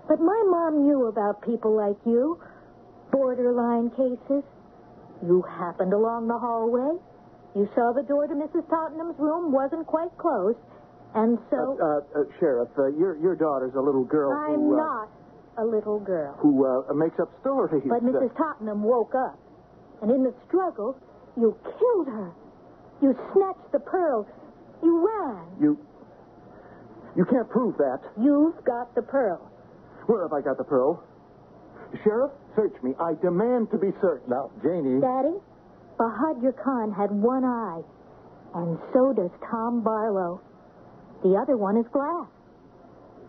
But 0.09 0.21
my 0.21 0.43
mom 0.49 0.83
knew 0.83 1.07
about 1.07 1.41
people 1.43 1.75
like 1.77 1.97
you. 2.05 2.39
Borderline 3.13 3.91
cases. 3.91 4.43
You 5.25 5.43
happened 5.43 5.93
along 5.93 6.29
the 6.29 6.39
hallway. 6.39 6.99
You 7.55 7.69
saw 7.75 7.93
the 7.93 8.03
door 8.03 8.27
to 8.27 8.35
Mrs. 8.35 8.69
Tottenham's 8.69 9.19
room 9.19 9.53
wasn't 9.53 9.87
quite 9.87 10.11
closed. 10.19 10.59
And 11.15 11.39
so 11.49 11.79
Uh, 11.81 12.19
uh, 12.19 12.25
Sheriff, 12.41 12.69
uh, 12.77 12.89
your 12.89 13.15
your 13.17 13.37
daughter's 13.37 13.75
a 13.77 13.81
little 13.81 14.03
girl 14.05 14.33
I'm 14.33 14.59
who, 14.61 14.75
uh, 14.75 14.77
not 14.77 15.09
a 15.59 15.65
little 15.65 16.01
girl. 16.01 16.35
who 16.39 16.67
uh, 16.67 16.93
makes 16.95 17.19
up 17.21 17.31
stories. 17.41 17.83
But 17.87 17.99
Uh, 18.03 18.07
Mrs. 18.07 18.37
Tottenham 18.37 18.83
woke 18.83 19.15
up. 19.15 19.39
And 20.03 20.11
in 20.11 20.25
the 20.25 20.35
struggle, 20.49 20.97
you 21.37 21.57
killed 21.79 22.09
her. 22.09 22.31
You 23.01 23.15
snatched 23.33 23.73
the 23.73 23.81
pearl. 23.81 24.27
You 24.83 25.07
ran. 25.07 25.47
you 25.61 25.79
you 27.17 27.25
can't 27.27 27.49
prove 27.49 27.77
that. 27.79 28.01
You've 28.21 28.63
got 28.65 28.95
the 28.97 29.03
pearl. 29.03 29.39
Where 30.07 30.23
have 30.23 30.33
I 30.33 30.41
got 30.41 30.59
the 30.59 30.65
pearl? 30.65 31.03
Sheriff, 32.03 32.33
search 32.57 32.75
me. 32.83 32.93
I 32.99 33.15
demand 33.23 33.71
to 33.71 33.79
be 33.79 33.93
searched. 34.03 34.27
Now, 34.29 34.51
Janie. 34.63 35.01
Daddy, 35.01 35.39
Bahadur 35.97 36.53
Khan 36.63 36.91
had 36.93 37.13
one 37.13 37.45
eye. 37.45 37.83
And 38.55 38.79
so 38.93 39.13
does 39.13 39.31
Tom 39.49 39.83
Barlow. 39.83 40.41
The 41.23 41.37
other 41.37 41.57
one 41.57 41.77
is 41.77 41.87
glass. 41.93 42.27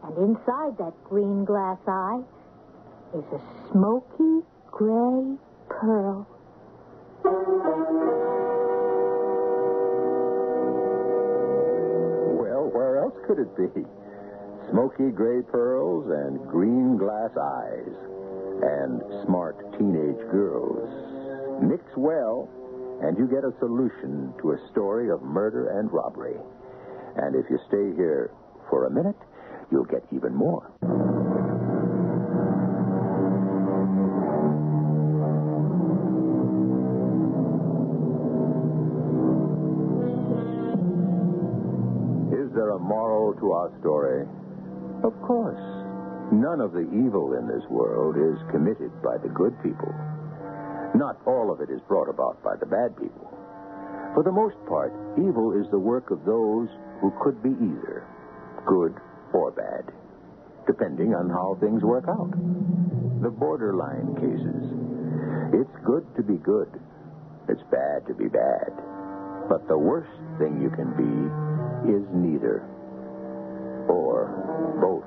And 0.05 0.17
inside 0.17 0.77
that 0.77 0.93
green 1.09 1.45
glass 1.45 1.79
eye 1.87 2.21
is 3.17 3.23
a 3.33 3.41
smoky 3.71 4.45
gray 4.69 5.35
pearl. 5.67 6.27
Well, 12.37 12.69
where 12.69 12.99
else 12.99 13.15
could 13.25 13.39
it 13.39 13.57
be? 13.57 13.81
Smoky 14.69 15.09
gray 15.09 15.41
pearls 15.41 16.05
and 16.11 16.47
green 16.49 16.97
glass 16.97 17.31
eyes. 17.35 17.95
And 18.61 19.01
smart 19.25 19.57
teenage 19.79 20.21
girls. 20.29 20.87
Mix 21.63 21.83
well, 21.97 22.47
and 23.01 23.17
you 23.17 23.27
get 23.27 23.43
a 23.43 23.51
solution 23.59 24.33
to 24.41 24.51
a 24.51 24.57
story 24.71 25.09
of 25.09 25.21
murder 25.23 25.79
and 25.79 25.91
robbery. 25.91 26.37
And 27.17 27.35
if 27.35 27.49
you 27.49 27.57
stay 27.67 27.95
here 27.97 28.31
for 28.69 28.85
a 28.85 28.89
minute, 28.91 29.17
you'll 29.71 29.85
get 29.85 30.03
even 30.11 30.33
more. 30.33 30.71
Is 42.31 42.51
there 42.53 42.71
a 42.71 42.79
moral 42.79 43.33
to 43.39 43.51
our 43.51 43.71
story? 43.79 44.25
Of 45.03 45.13
course. 45.21 45.59
None 46.31 46.59
of 46.59 46.71
the 46.73 46.87
evil 46.89 47.37
in 47.37 47.47
this 47.47 47.63
world 47.69 48.17
is 48.17 48.41
committed 48.51 48.91
by 49.03 49.17
the 49.17 49.29
good 49.29 49.53
people. 49.61 49.93
Not 50.95 51.21
all 51.27 51.51
of 51.51 51.61
it 51.61 51.69
is 51.69 51.81
brought 51.87 52.09
about 52.09 52.41
by 52.43 52.55
the 52.55 52.65
bad 52.65 52.97
people. 52.97 53.29
For 54.15 54.23
the 54.23 54.31
most 54.31 54.55
part, 54.65 54.93
evil 55.19 55.51
is 55.53 55.69
the 55.69 55.79
work 55.79 56.09
of 56.09 56.25
those 56.25 56.69
who 57.01 57.11
could 57.21 57.43
be 57.43 57.51
either 57.51 58.07
good 58.65 58.95
or 59.35 59.51
bad, 59.51 59.91
depending 60.65 61.13
on 61.13 61.29
how 61.29 61.57
things 61.59 61.83
work 61.83 62.07
out. 62.07 62.31
The 63.21 63.29
borderline 63.29 64.15
cases. 64.15 64.63
It's 65.51 65.85
good 65.85 66.07
to 66.15 66.23
be 66.23 66.39
good. 66.39 66.71
It's 67.49 67.63
bad 67.69 68.07
to 68.07 68.13
be 68.15 68.31
bad. 68.31 68.71
But 69.51 69.67
the 69.67 69.77
worst 69.77 70.09
thing 70.39 70.63
you 70.63 70.71
can 70.71 70.89
be 70.95 71.91
is 71.91 72.03
neither. 72.15 72.63
Or 73.91 74.31
both. 74.79 75.05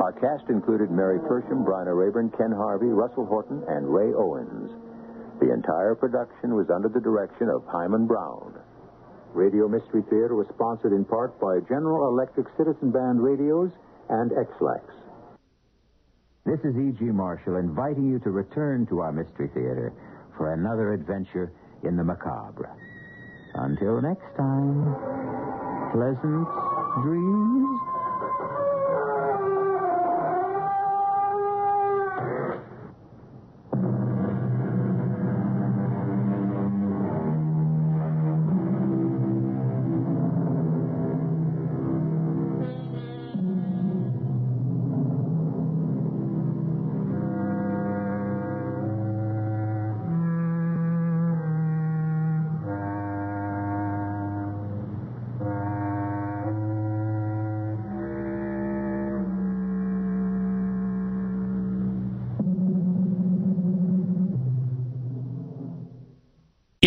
Our 0.00 0.14
cast 0.14 0.48
included 0.48 0.90
Mary 0.90 1.18
Tersham, 1.26 1.66
Bryna 1.66 1.92
Raeburn, 1.92 2.30
Ken 2.38 2.52
Harvey, 2.52 2.86
Russell 2.86 3.26
Horton, 3.26 3.62
and 3.68 3.92
Ray 3.92 4.14
Owens. 4.14 4.70
The 5.40 5.52
entire 5.52 5.94
production 5.94 6.54
was 6.54 6.70
under 6.70 6.88
the 6.88 7.00
direction 7.00 7.48
of 7.50 7.66
Himan 7.66 8.06
Brown. 8.06 8.54
Radio 9.34 9.68
Mystery 9.68 10.02
Theater 10.10 10.34
was 10.34 10.46
sponsored 10.54 10.92
in 10.92 11.04
part 11.04 11.38
by 11.40 11.60
General 11.68 12.08
Electric 12.08 12.46
Citizen 12.56 12.90
Band 12.90 13.22
Radios 13.22 13.70
and 14.08 14.32
Ex-Lax. 14.32 14.84
This 16.46 16.60
is 16.64 16.74
E.G. 16.76 17.04
Marshall 17.04 17.56
inviting 17.56 18.08
you 18.10 18.18
to 18.20 18.30
return 18.30 18.86
to 18.86 19.00
our 19.00 19.12
Mystery 19.12 19.48
Theater 19.52 19.92
for 20.36 20.54
another 20.54 20.94
adventure 20.94 21.52
in 21.84 21.96
the 21.96 22.04
macabre. 22.04 22.70
Until 23.54 24.00
next 24.00 24.36
time, 24.36 24.96
pleasant 25.92 26.48
dreams. 27.04 27.77